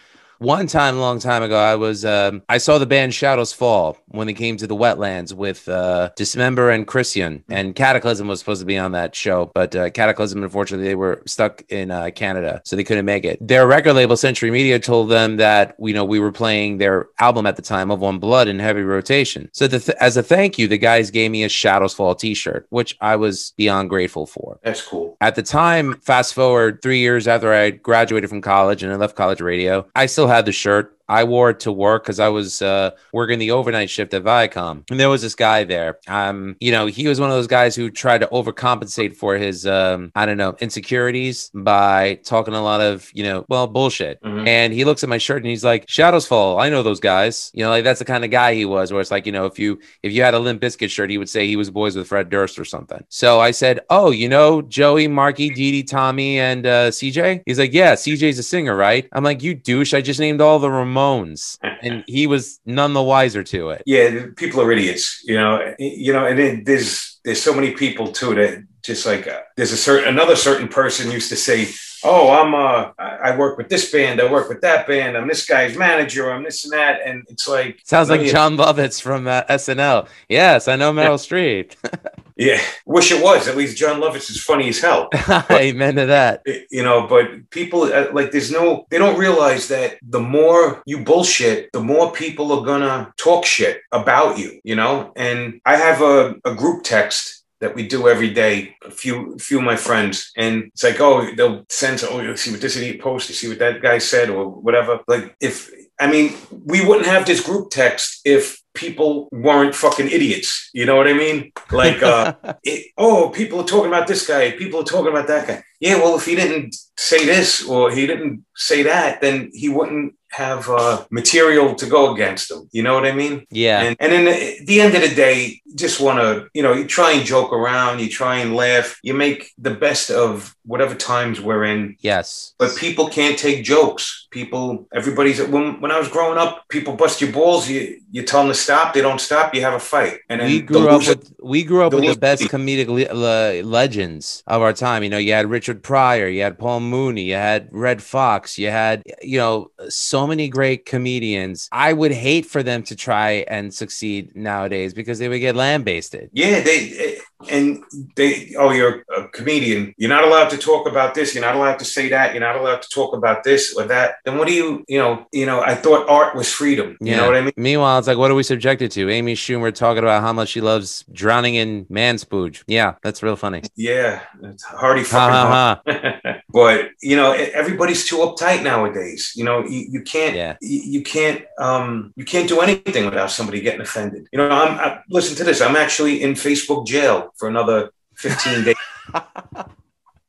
one 0.44 0.66
time, 0.66 0.96
a 0.96 1.00
long 1.00 1.18
time 1.18 1.42
ago, 1.42 1.56
I 1.56 1.74
was 1.76 2.04
um, 2.04 2.42
I 2.48 2.58
saw 2.58 2.78
the 2.78 2.86
band 2.86 3.14
Shadows 3.14 3.52
Fall 3.52 3.96
when 4.08 4.26
they 4.26 4.34
came 4.34 4.56
to 4.58 4.66
the 4.66 4.76
wetlands 4.76 5.32
with 5.32 5.68
uh, 5.68 6.10
Dismember 6.16 6.70
and 6.70 6.86
Christian, 6.86 7.44
and 7.48 7.74
Kataklysm 7.74 8.26
was 8.26 8.38
supposed 8.38 8.60
to 8.60 8.66
be 8.66 8.78
on 8.78 8.92
that 8.92 9.14
show, 9.14 9.50
but 9.54 9.74
uh, 9.74 9.90
Kataklysm, 9.90 10.42
unfortunately, 10.42 10.86
they 10.86 10.94
were 10.94 11.22
stuck 11.26 11.62
in 11.68 11.90
uh, 11.90 12.10
Canada, 12.14 12.60
so 12.64 12.76
they 12.76 12.84
couldn't 12.84 13.04
make 13.06 13.24
it. 13.24 13.38
Their 13.46 13.66
record 13.66 13.94
label, 13.94 14.16
Century 14.16 14.50
Media, 14.50 14.78
told 14.78 15.10
them 15.10 15.36
that 15.36 15.76
you 15.78 15.94
know 15.94 16.04
we 16.04 16.20
were 16.20 16.32
playing 16.32 16.78
their 16.78 17.06
album 17.18 17.46
at 17.46 17.56
the 17.56 17.62
time 17.62 17.90
of 17.90 18.00
One 18.00 18.18
Blood 18.18 18.48
in 18.48 18.58
heavy 18.58 18.82
rotation. 18.82 19.48
So 19.52 19.68
th- 19.68 19.88
as 20.00 20.16
a 20.16 20.22
thank 20.22 20.58
you, 20.58 20.68
the 20.68 20.78
guys 20.78 21.10
gave 21.10 21.30
me 21.30 21.44
a 21.44 21.48
Shadows 21.48 21.94
Fall 21.94 22.14
T-shirt, 22.14 22.66
which 22.70 22.96
I 23.00 23.16
was 23.16 23.52
beyond 23.56 23.88
grateful 23.88 24.26
for. 24.26 24.58
That's 24.62 24.82
cool. 24.82 25.16
At 25.20 25.36
the 25.36 25.42
time, 25.42 25.94
fast 26.00 26.34
forward 26.34 26.80
three 26.82 26.98
years 26.98 27.26
after 27.26 27.52
I 27.52 27.70
graduated 27.70 28.28
from 28.28 28.42
college 28.42 28.82
and 28.82 28.92
I 28.92 28.96
left 28.96 29.16
college 29.16 29.40
radio, 29.40 29.86
I 29.94 30.06
still 30.06 30.24
still 30.24 30.33
had 30.34 30.46
the 30.46 30.52
shirt. 30.52 30.96
I 31.08 31.24
wore 31.24 31.50
it 31.50 31.60
to 31.60 31.72
work 31.72 32.04
because 32.04 32.20
I 32.20 32.28
was 32.28 32.62
uh, 32.62 32.90
working 33.12 33.38
the 33.38 33.50
overnight 33.50 33.90
shift 33.90 34.14
at 34.14 34.24
Viacom, 34.24 34.84
and 34.90 34.98
there 34.98 35.08
was 35.08 35.22
this 35.22 35.34
guy 35.34 35.64
there. 35.64 35.98
Um, 36.08 36.56
you 36.60 36.72
know, 36.72 36.86
he 36.86 37.08
was 37.08 37.20
one 37.20 37.30
of 37.30 37.36
those 37.36 37.46
guys 37.46 37.76
who 37.76 37.90
tried 37.90 38.18
to 38.18 38.26
overcompensate 38.28 39.16
for 39.16 39.36
his, 39.36 39.66
um, 39.66 40.12
I 40.14 40.26
don't 40.26 40.36
know, 40.36 40.56
insecurities 40.60 41.50
by 41.54 42.20
talking 42.24 42.54
a 42.54 42.62
lot 42.62 42.80
of, 42.80 43.10
you 43.14 43.22
know, 43.22 43.44
well, 43.48 43.66
bullshit. 43.66 44.22
Mm-hmm. 44.22 44.48
And 44.48 44.72
he 44.72 44.84
looks 44.84 45.02
at 45.02 45.08
my 45.08 45.18
shirt 45.18 45.42
and 45.42 45.50
he's 45.50 45.64
like, 45.64 45.88
"Shadows 45.88 46.26
Fall. 46.26 46.58
I 46.58 46.68
know 46.68 46.82
those 46.82 47.00
guys." 47.00 47.50
You 47.54 47.64
know, 47.64 47.70
like 47.70 47.84
that's 47.84 47.98
the 47.98 48.04
kind 48.04 48.24
of 48.24 48.30
guy 48.30 48.54
he 48.54 48.64
was. 48.64 48.92
Where 48.92 49.00
it's 49.00 49.10
like, 49.10 49.26
you 49.26 49.32
know, 49.32 49.46
if 49.46 49.58
you 49.58 49.80
if 50.02 50.12
you 50.12 50.22
had 50.22 50.34
a 50.34 50.38
Limp 50.38 50.62
Bizkit 50.62 50.90
shirt, 50.90 51.10
he 51.10 51.18
would 51.18 51.28
say 51.28 51.46
he 51.46 51.56
was 51.56 51.70
boys 51.70 51.96
with 51.96 52.08
Fred 52.08 52.30
Durst 52.30 52.58
or 52.58 52.64
something. 52.64 53.04
So 53.08 53.40
I 53.40 53.50
said, 53.50 53.80
"Oh, 53.90 54.10
you 54.10 54.28
know, 54.28 54.62
Joey, 54.62 55.08
Marky, 55.08 55.50
Dee 55.50 55.72
Dee, 55.72 55.82
Tommy, 55.82 56.38
and 56.38 56.66
uh, 56.66 56.90
CJ." 56.90 57.42
He's 57.46 57.58
like, 57.58 57.72
"Yeah, 57.72 57.94
CJ's 57.94 58.38
a 58.38 58.42
singer, 58.42 58.74
right?" 58.74 59.08
I'm 59.12 59.24
like, 59.24 59.42
"You 59.42 59.54
douche! 59.54 59.94
I 59.94 60.00
just 60.00 60.20
named 60.20 60.40
all 60.40 60.58
the 60.58 60.70
Ramones, 60.94 61.58
and 61.82 62.04
he 62.06 62.26
was 62.26 62.60
none 62.64 62.92
the 62.92 63.02
wiser 63.02 63.42
to 63.42 63.70
it. 63.70 63.82
Yeah, 63.86 64.26
people 64.36 64.60
are 64.60 64.72
idiots, 64.72 65.22
you 65.24 65.36
know. 65.36 65.74
You 65.78 66.12
know, 66.12 66.26
and 66.26 66.38
it, 66.38 66.66
there's 66.66 67.18
there's 67.24 67.42
so 67.42 67.54
many 67.54 67.72
people 67.72 68.12
too 68.12 68.34
that 68.34 68.64
just 68.82 69.06
like 69.06 69.26
uh, 69.26 69.40
there's 69.56 69.72
a 69.72 69.76
certain 69.76 70.08
another 70.08 70.36
certain 70.36 70.68
person 70.68 71.10
used 71.10 71.30
to 71.30 71.36
say, 71.36 71.68
oh, 72.04 72.30
I'm 72.30 72.54
uh, 72.54 72.92
I 72.98 73.36
work 73.36 73.58
with 73.58 73.68
this 73.68 73.90
band, 73.90 74.20
I 74.20 74.30
work 74.30 74.48
with 74.48 74.60
that 74.60 74.86
band, 74.86 75.16
I'm 75.16 75.28
this 75.28 75.46
guy's 75.46 75.76
manager, 75.76 76.30
I'm 76.30 76.44
this 76.44 76.64
and 76.64 76.72
that, 76.72 77.00
and 77.04 77.24
it's 77.28 77.48
like 77.48 77.80
Sounds 77.84 78.10
like 78.10 78.22
Jon 78.26 78.56
Lovitz 78.56 79.00
from 79.00 79.26
uh, 79.26 79.42
SNL. 79.44 80.08
Yes, 80.28 80.68
I 80.68 80.76
know 80.76 80.92
Meryl 80.92 81.18
Streep. 81.18 81.74
Yeah, 82.36 82.60
wish 82.84 83.12
it 83.12 83.22
was. 83.22 83.46
At 83.46 83.56
least 83.56 83.76
Jon 83.76 84.00
Lovitz 84.00 84.28
is 84.28 84.42
funny 84.42 84.68
as 84.68 84.80
hell. 84.80 85.08
Amen 85.52 85.94
to 85.94 86.06
that. 86.06 86.42
you 86.70 86.82
know 86.82 87.06
but 87.06 87.48
people 87.50 87.82
uh, 87.84 88.08
like 88.12 88.32
there's 88.32 88.50
no 88.50 88.86
they 88.90 88.98
don't 88.98 89.18
realize 89.18 89.68
that 89.68 89.98
the 90.02 90.20
more 90.20 90.82
you 90.86 90.98
bullshit 91.04 91.70
the 91.72 91.80
more 91.80 92.10
people 92.12 92.52
are 92.52 92.64
gonna 92.64 93.12
talk 93.16 93.44
shit 93.44 93.80
about 93.92 94.38
you 94.38 94.60
you 94.64 94.74
know 94.74 95.12
and 95.16 95.60
i 95.64 95.76
have 95.76 96.02
a, 96.02 96.34
a 96.44 96.54
group 96.54 96.82
text 96.82 97.33
that 97.60 97.74
we 97.74 97.86
do 97.86 98.08
every 98.08 98.30
day 98.30 98.76
a 98.84 98.90
few 98.90 99.36
few 99.38 99.58
of 99.58 99.64
my 99.64 99.76
friends 99.76 100.32
and 100.36 100.64
it's 100.64 100.84
like 100.84 101.00
oh 101.00 101.26
they'll 101.36 101.64
send 101.68 102.02
oh 102.08 102.20
you 102.20 102.36
see 102.36 102.50
what 102.50 102.60
this 102.60 102.76
idiot 102.76 103.00
posted 103.00 103.30
you 103.30 103.34
see 103.34 103.48
what 103.48 103.58
that 103.58 103.80
guy 103.80 103.98
said 103.98 104.30
or 104.30 104.48
whatever 104.48 105.00
like 105.08 105.34
if 105.40 105.70
i 106.00 106.06
mean 106.06 106.34
we 106.50 106.84
wouldn't 106.84 107.06
have 107.06 107.26
this 107.26 107.40
group 107.40 107.70
text 107.70 108.20
if 108.24 108.60
people 108.74 109.28
weren't 109.30 109.74
fucking 109.74 110.10
idiots 110.10 110.70
you 110.74 110.84
know 110.84 110.96
what 110.96 111.06
i 111.06 111.12
mean 111.12 111.52
like 111.70 112.02
uh 112.02 112.34
it, 112.64 112.92
oh, 112.96 113.30
people 113.30 113.60
are 113.60 113.66
talking 113.66 113.88
about 113.88 114.06
this 114.06 114.26
guy, 114.26 114.52
people 114.52 114.80
are 114.80 114.84
talking 114.84 115.10
about 115.10 115.26
that 115.28 115.46
guy. 115.46 115.62
Yeah, 115.80 115.96
well, 115.96 116.16
if 116.16 116.24
he 116.24 116.34
didn't 116.34 116.74
say 116.96 117.24
this 117.24 117.66
or 117.68 117.90
he 117.90 118.06
didn't 118.06 118.44
say 118.56 118.82
that, 118.84 119.20
then 119.20 119.50
he 119.52 119.68
wouldn't 119.68 120.14
have 120.30 120.68
uh, 120.68 121.04
material 121.10 121.74
to 121.76 121.86
go 121.86 122.14
against 122.14 122.50
him. 122.50 122.68
You 122.72 122.82
know 122.82 122.94
what 122.94 123.06
I 123.06 123.12
mean? 123.12 123.46
yeah. 123.50 123.82
And, 123.82 123.96
and 124.00 124.12
in 124.12 124.24
the, 124.24 124.58
at 124.60 124.66
the 124.66 124.80
end 124.80 124.94
of 124.94 125.02
the 125.02 125.14
day, 125.14 125.60
just 125.74 126.00
want 126.00 126.18
to, 126.18 126.48
you 126.54 126.62
know, 126.62 126.72
you 126.72 126.86
try 126.86 127.12
and 127.12 127.26
joke 127.26 127.52
around, 127.52 128.00
you 128.00 128.08
try 128.08 128.36
and 128.36 128.54
laugh, 128.54 128.98
you 129.02 129.14
make 129.14 129.52
the 129.58 129.70
best 129.70 130.10
of 130.10 130.54
whatever 130.64 130.94
times 130.94 131.40
we're 131.40 131.64
in. 131.64 131.96
yes. 132.00 132.54
But 132.58 132.76
people 132.76 133.08
can't 133.08 133.38
take 133.38 133.64
jokes. 133.64 134.26
People, 134.30 134.88
everybody's 134.92 135.40
when 135.42 135.80
when 135.80 135.90
I 135.90 135.98
was 135.98 136.08
growing 136.08 136.38
up, 136.38 136.66
people 136.68 136.94
bust 136.96 137.20
your 137.20 137.32
balls. 137.32 137.68
You 137.68 138.00
you 138.10 138.22
tell 138.22 138.40
them 138.42 138.48
to 138.48 138.54
stop, 138.54 138.94
they 138.94 139.02
don't 139.02 139.20
stop. 139.20 139.54
You 139.54 139.60
have 139.62 139.74
a 139.74 139.80
fight. 139.80 140.20
And 140.28 140.40
then 140.40 140.48
we 140.48 140.62
grew 140.62 140.88
up 140.88 141.06
with 141.06 141.32
we 141.42 141.62
grew 141.64 141.84
up 141.84 141.90
the 141.90 141.98
with 141.98 142.14
the 142.14 142.20
best 142.20 142.42
comedic 142.44 142.88
le- 142.88 143.14
le- 143.14 143.62
legends 143.62 144.42
of 144.46 144.62
our 144.62 144.72
time. 144.72 145.02
You 145.02 145.10
know, 145.10 145.18
you 145.18 145.32
had 145.32 145.50
Richard 145.50 145.82
Pryor, 145.82 146.28
you 146.28 146.42
had 146.42 146.58
Paul 146.58 146.80
Mooney, 146.80 147.24
you 147.24 147.34
had 147.34 147.68
Redd 147.70 148.02
Foxx, 148.02 148.58
you 148.58 148.70
had 148.70 149.02
you 149.22 149.38
know 149.38 149.70
so 149.88 150.26
many 150.26 150.48
great 150.48 150.86
comedians. 150.86 151.68
I 151.70 151.92
would 151.92 152.12
hate 152.12 152.46
for 152.46 152.62
them 152.62 152.82
to 152.84 152.96
try 152.96 153.44
and 153.48 153.72
succeed 153.72 154.34
nowadays 154.34 154.94
because 154.94 155.18
they 155.18 155.28
would 155.28 155.40
get 155.40 155.54
lambasted. 155.64 156.30
Yeah, 156.32 156.60
they 156.60 157.18
and 157.50 157.82
they. 158.16 158.54
Oh, 158.58 158.70
you're 158.70 159.04
a 159.16 159.28
comedian. 159.28 159.94
You're 159.96 160.10
not 160.10 160.24
allowed 160.24 160.50
to 160.50 160.58
talk 160.58 160.88
about 160.88 161.14
this. 161.14 161.34
You're 161.34 161.44
not 161.44 161.56
allowed 161.56 161.78
to 161.78 161.84
say 161.84 162.08
that. 162.08 162.32
You're 162.32 162.40
not 162.40 162.56
allowed 162.56 162.82
to 162.82 162.88
talk 162.88 163.14
about 163.14 163.44
this 163.44 163.74
or 163.76 163.84
that. 163.84 164.16
Then 164.24 164.38
what 164.38 164.48
do 164.48 164.54
you? 164.54 164.84
You 164.88 164.98
know. 164.98 165.26
You 165.32 165.46
know. 165.46 165.60
I 165.60 165.74
thought 165.74 166.08
art 166.08 166.34
was 166.34 166.52
freedom. 166.52 166.96
You 167.00 167.16
know 167.16 167.26
what 167.26 167.36
I 167.36 167.40
mean? 167.42 167.52
Meanwhile, 167.56 167.98
it's 167.98 168.08
like, 168.08 168.18
what 168.18 168.30
are 168.30 168.34
we 168.34 168.42
subjected 168.42 168.90
to? 168.92 169.10
Amy 169.10 169.34
Schumer 169.34 169.74
talking 169.74 170.02
about 170.02 170.22
how 170.22 170.32
much 170.32 170.50
she 170.50 170.60
loves 170.60 171.04
drowning 171.12 171.54
in 171.54 171.86
man 171.88 172.16
spooge. 172.16 172.62
Yeah, 172.66 172.94
that's 173.02 173.22
real 173.22 173.36
funny. 173.36 173.62
Yeah, 173.76 174.22
it's 174.42 174.62
hardy 174.64 175.02
Ha 175.02 175.06
fucking. 175.06 175.32
ha 175.34 175.80
hard. 175.86 176.20
ha. 176.24 176.40
but 176.50 176.90
you 177.02 177.16
know, 177.16 177.32
everybody's 177.32 178.06
too 178.08 178.16
uptight 178.16 178.62
nowadays. 178.62 179.32
You 179.36 179.44
know, 179.44 179.64
you, 179.64 179.86
you 179.90 180.02
can't. 180.02 180.34
Yeah. 180.36 180.56
You, 180.60 180.80
you 180.80 181.02
can't. 181.02 181.44
Um. 181.58 182.12
You 182.16 182.24
can't 182.24 182.48
do 182.48 182.60
anything 182.60 183.04
without 183.04 183.30
somebody 183.30 183.60
getting 183.60 183.80
offended. 183.80 184.28
You 184.32 184.38
know. 184.38 184.48
I'm. 184.48 184.78
I, 184.78 185.00
listen 185.08 185.36
to 185.36 185.44
this. 185.44 185.60
I'm 185.60 185.76
actually 185.76 186.22
in 186.22 186.32
Facebook 186.32 186.86
jail 186.86 187.32
for 187.36 187.48
another 187.48 187.90
15 188.16 188.64
days. 188.64 188.76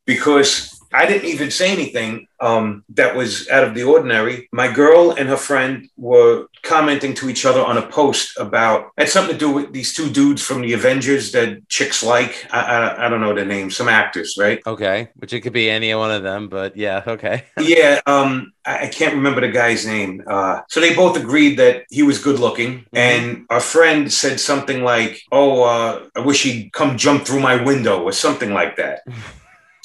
because 0.05 0.75
I 0.95 1.05
didn't 1.05 1.27
even 1.27 1.51
say 1.51 1.71
anything 1.73 2.27
um, 2.39 2.85
that 2.89 3.15
was 3.15 3.49
out 3.49 3.65
of 3.65 3.75
the 3.75 3.83
ordinary. 3.83 4.47
My 4.53 4.71
girl 4.71 5.11
and 5.11 5.27
her 5.27 5.37
friend 5.37 5.89
were 5.97 6.47
commenting 6.63 7.13
to 7.15 7.29
each 7.29 7.45
other 7.45 7.59
on 7.59 7.77
a 7.77 7.85
post 7.85 8.37
about 8.39 8.91
had 8.97 9.09
something 9.09 9.33
to 9.33 9.39
do 9.39 9.51
with 9.51 9.73
these 9.73 9.93
two 9.93 10.09
dudes 10.09 10.41
from 10.41 10.61
the 10.61 10.71
Avengers 10.71 11.33
that 11.33 11.67
chicks 11.67 12.01
like. 12.01 12.47
I, 12.49 12.61
I, 12.61 13.05
I 13.05 13.09
don't 13.09 13.19
know 13.19 13.33
their 13.33 13.45
names, 13.45 13.75
some 13.75 13.89
actors, 13.89 14.35
right? 14.39 14.61
Okay, 14.65 15.09
which 15.15 15.33
it 15.33 15.41
could 15.41 15.51
be 15.51 15.69
any 15.69 15.93
one 15.95 16.11
of 16.11 16.23
them, 16.23 16.47
but 16.47 16.77
yeah, 16.77 17.03
okay. 17.07 17.43
yeah, 17.59 17.99
um, 18.05 18.53
I, 18.65 18.85
I 18.85 18.87
can't 18.87 19.15
remember 19.15 19.41
the 19.41 19.49
guy's 19.49 19.85
name. 19.85 20.23
Uh, 20.25 20.61
so 20.69 20.79
they 20.79 20.95
both 20.95 21.17
agreed 21.17 21.59
that 21.59 21.83
he 21.89 22.03
was 22.03 22.23
good 22.23 22.39
looking, 22.39 22.85
and 22.93 23.45
our 23.49 23.59
friend 23.59 24.11
said 24.11 24.39
something 24.39 24.81
like, 24.81 25.21
"Oh, 25.29 25.63
uh, 25.63 26.07
I 26.15 26.21
wish 26.21 26.43
he'd 26.43 26.71
come 26.71 26.97
jump 26.97 27.25
through 27.25 27.41
my 27.41 27.61
window" 27.61 28.01
or 28.01 28.13
something 28.13 28.53
like 28.53 28.77
that. 28.77 29.01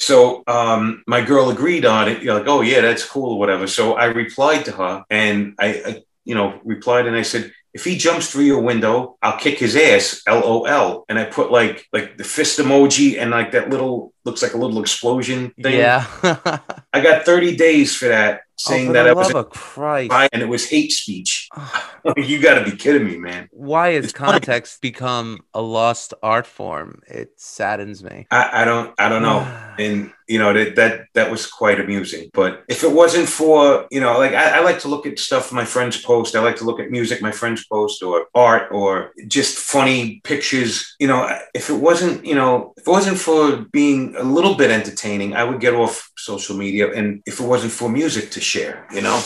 So 0.01 0.41
um, 0.47 1.03
my 1.05 1.21
girl 1.21 1.51
agreed 1.51 1.85
on 1.85 2.09
it. 2.09 2.23
You're 2.23 2.33
like, 2.33 2.47
"Oh 2.47 2.61
yeah, 2.61 2.81
that's 2.81 3.05
cool," 3.05 3.33
or 3.33 3.39
whatever. 3.39 3.67
So 3.67 3.93
I 3.93 4.05
replied 4.05 4.65
to 4.65 4.71
her, 4.71 5.05
and 5.11 5.53
I, 5.59 5.67
I, 5.85 6.03
you 6.25 6.33
know, 6.35 6.59
replied, 6.63 7.07
and 7.07 7.15
I 7.15 7.21
said. 7.21 7.53
If 7.73 7.85
he 7.85 7.95
jumps 7.95 8.29
through 8.29 8.43
your 8.43 8.59
window, 8.59 9.15
I'll 9.21 9.39
kick 9.39 9.57
his 9.57 9.77
ass. 9.77 10.23
LOL. 10.27 11.05
And 11.07 11.17
I 11.17 11.23
put 11.23 11.53
like 11.53 11.87
like 11.93 12.17
the 12.17 12.25
fist 12.25 12.59
emoji 12.59 13.17
and 13.17 13.31
like 13.31 13.53
that 13.53 13.69
little 13.69 14.11
looks 14.25 14.43
like 14.43 14.53
a 14.53 14.57
little 14.57 14.81
explosion 14.81 15.53
thing. 15.63 15.79
Yeah. 15.79 16.05
I 16.91 16.99
got 16.99 17.23
30 17.23 17.55
days 17.55 17.95
for 17.95 18.09
that, 18.09 18.41
saying 18.57 18.89
oh, 18.89 18.91
that 18.91 19.07
I 19.07 19.13
was 19.13 19.33
of 19.33 19.51
Christ. 19.51 20.11
and 20.33 20.41
it 20.41 20.49
was 20.49 20.69
hate 20.69 20.91
speech. 20.91 21.40
Oh. 22.03 22.15
you 22.17 22.41
got 22.41 22.55
to 22.55 22.65
be 22.71 22.75
kidding 22.75 23.05
me, 23.05 23.17
man. 23.19 23.47
Why 23.51 23.91
has 23.91 24.05
It's 24.05 24.13
funny. 24.17 24.31
context 24.31 24.81
become 24.81 25.41
a 25.53 25.61
lost 25.61 26.15
art 26.23 26.47
form? 26.47 27.03
It 27.07 27.39
saddens 27.39 28.03
me. 28.03 28.25
I, 28.31 28.63
I 28.63 28.65
don't, 28.65 28.91
I 28.97 29.07
don't 29.07 29.21
know. 29.21 29.41
And 29.77 30.11
you 30.27 30.39
know 30.39 30.51
that 30.53 30.75
that 30.77 31.07
that 31.13 31.29
was 31.29 31.45
quite 31.45 31.79
amusing. 31.79 32.29
But 32.33 32.63
if 32.67 32.83
it 32.83 32.91
wasn't 32.91 33.29
for 33.29 33.85
you 33.91 33.99
know, 34.01 34.17
like 34.17 34.33
I, 34.33 34.57
I 34.57 34.59
like 34.61 34.79
to 34.79 34.87
look 34.87 35.05
at 35.05 35.19
stuff 35.19 35.51
my 35.51 35.63
friends 35.65 36.01
post. 36.01 36.35
I 36.35 36.39
like 36.39 36.55
to 36.57 36.63
look 36.65 36.79
at 36.79 36.89
music 36.89 37.21
my 37.21 37.31
friends 37.31 37.65
post, 37.67 38.01
or 38.01 38.25
art, 38.33 38.71
or 38.71 39.11
just 39.27 39.57
funny 39.59 40.21
pictures. 40.23 40.95
You 40.99 41.07
know, 41.07 41.19
if 41.53 41.69
it 41.69 41.75
wasn't, 41.77 42.25
you 42.25 42.33
know, 42.35 42.73
if 42.77 42.87
it 42.87 42.91
wasn't 42.91 43.19
for 43.19 43.57
being 43.71 44.15
a 44.15 44.23
little 44.23 44.55
bit 44.55 44.71
entertaining, 44.71 45.35
I 45.35 45.43
would 45.43 45.59
get 45.59 45.73
off 45.75 46.11
social 46.17 46.57
media. 46.57 46.91
And 46.91 47.21
if 47.27 47.39
it 47.39 47.45
wasn't 47.45 47.73
for 47.73 47.89
music 47.89 48.31
to 48.31 48.41
share, 48.41 48.87
you 48.91 49.01
know. 49.01 49.21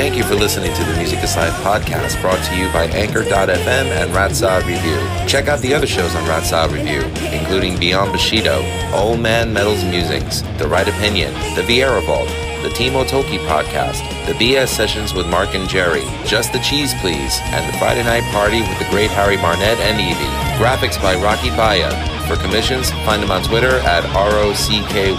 Thank 0.00 0.16
you 0.16 0.24
for 0.24 0.34
listening 0.34 0.72
to 0.74 0.84
the 0.84 0.96
Music 0.96 1.22
is 1.22 1.36
Life 1.36 1.52
podcast 1.62 2.20
brought 2.22 2.42
to 2.46 2.56
you 2.56 2.72
by 2.72 2.84
Anchor.fm 2.86 3.86
and 3.86 4.14
Rat 4.14 4.34
Salad 4.34 4.64
Review. 4.66 4.96
Check 5.28 5.46
out 5.46 5.60
the 5.60 5.74
other 5.74 5.86
shows 5.86 6.14
on 6.14 6.26
Rat 6.26 6.44
Salad 6.44 6.72
Review, 6.72 7.02
including 7.30 7.78
Beyond 7.78 8.10
Bushido, 8.12 8.62
Old 8.94 9.20
Man 9.20 9.52
Metal's 9.52 9.84
Musings, 9.84 10.42
The 10.58 10.66
Right 10.66 10.88
Opinion, 10.88 11.32
The 11.54 11.62
Vieira 11.62 12.04
Vault, 12.06 12.28
the 12.62 12.70
Timo 12.70 13.06
Toki 13.06 13.38
podcast, 13.38 14.00
the 14.26 14.32
BS 14.32 14.68
sessions 14.68 15.14
with 15.14 15.26
Mark 15.26 15.54
and 15.54 15.68
Jerry, 15.68 16.02
Just 16.24 16.52
the 16.52 16.60
Cheese 16.60 16.94
Please, 17.00 17.38
and 17.44 17.72
the 17.72 17.78
Friday 17.78 18.02
Night 18.02 18.24
Party 18.32 18.60
with 18.60 18.78
the 18.78 18.88
great 18.90 19.10
Harry 19.10 19.36
Barnett 19.36 19.78
and 19.80 20.00
Evie. 20.00 20.60
Graphics 20.62 21.00
by 21.00 21.14
Rocky 21.22 21.50
Baia. 21.50 21.88
For 22.30 22.36
commissions, 22.36 22.92
find 23.02 23.20
them 23.20 23.32
on 23.32 23.42
Twitter 23.42 23.82
at 23.82 24.04
R-O-C-K-Y-B-A-I-A. 24.14 25.18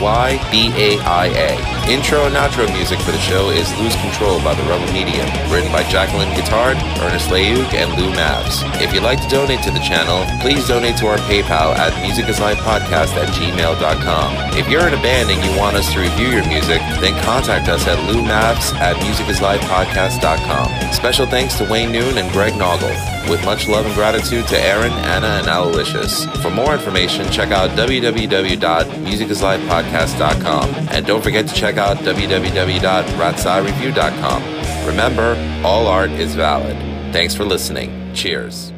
Intro 1.91 2.24
and 2.24 2.36
outro 2.39 2.71
music 2.71 3.00
for 3.02 3.12
the 3.12 3.19
show 3.19 3.50
is 3.50 3.67
Lose 3.80 3.97
Control 3.97 4.39
by 4.39 4.56
The 4.56 4.63
Rebel 4.63 4.88
Medium, 4.93 5.28
written 5.52 5.69
by 5.74 5.84
Jacqueline 5.91 6.32
Guitard, 6.39 6.80
Ernest 7.04 7.28
Leuk, 7.28 7.74
and 7.74 7.91
Lou 8.00 8.13
Mavs. 8.15 8.63
If 8.80 8.93
you'd 8.93 9.04
like 9.04 9.21
to 9.24 9.28
donate 9.28 9.62
to 9.63 9.71
the 9.71 9.84
channel, 9.84 10.24
please 10.39 10.69
donate 10.69 10.95
to 11.04 11.08
our 11.08 11.17
PayPal 11.28 11.76
at 11.76 11.91
musicislifepodcast 12.00 13.17
at 13.19 13.28
gmail.com. 13.36 14.58
If 14.58 14.69
you're 14.69 14.88
in 14.88 14.93
a 14.93 15.02
band 15.02 15.32
and 15.32 15.43
you 15.43 15.52
want 15.60 15.76
us 15.76 15.91
to 15.91 16.00
review 16.00 16.30
your 16.30 16.47
music, 16.47 16.80
then 17.04 17.21
contact 17.26 17.67
us 17.67 17.86
at 17.88 18.00
lou 18.08 18.21
loumavs 18.24 18.74
at 18.76 18.95
musicislifepodcast.com. 19.04 20.93
Special 20.93 21.26
thanks 21.26 21.56
to 21.56 21.65
Wayne 21.65 21.91
Noon 21.91 22.17
and 22.17 22.32
Greg 22.32 22.54
Noggle. 22.54 23.20
With 23.29 23.45
much 23.45 23.67
love 23.67 23.86
and 23.86 23.93
gratitude 23.93 24.47
to 24.47 24.60
Aaron, 24.60 24.91
Anna, 24.91 25.27
and 25.27 25.45
Alalicious. 25.47 26.25
For 26.41 26.49
more 26.49 26.73
information, 26.73 27.29
check 27.31 27.51
out 27.51 27.69
www.musicislifepodcast.com. 27.71 30.69
And 30.89 31.05
don't 31.05 31.23
forget 31.23 31.47
to 31.47 31.53
check 31.53 31.77
out 31.77 31.97
www.ratsaladreview.com. 31.97 34.88
Remember, 34.88 35.36
all 35.65 35.88
art 35.88 36.12
is 36.12 36.36
valid. 36.36 36.75
Thanks 37.13 37.34
for 37.36 37.45
listening. 37.45 38.13
Cheers. 38.13 38.70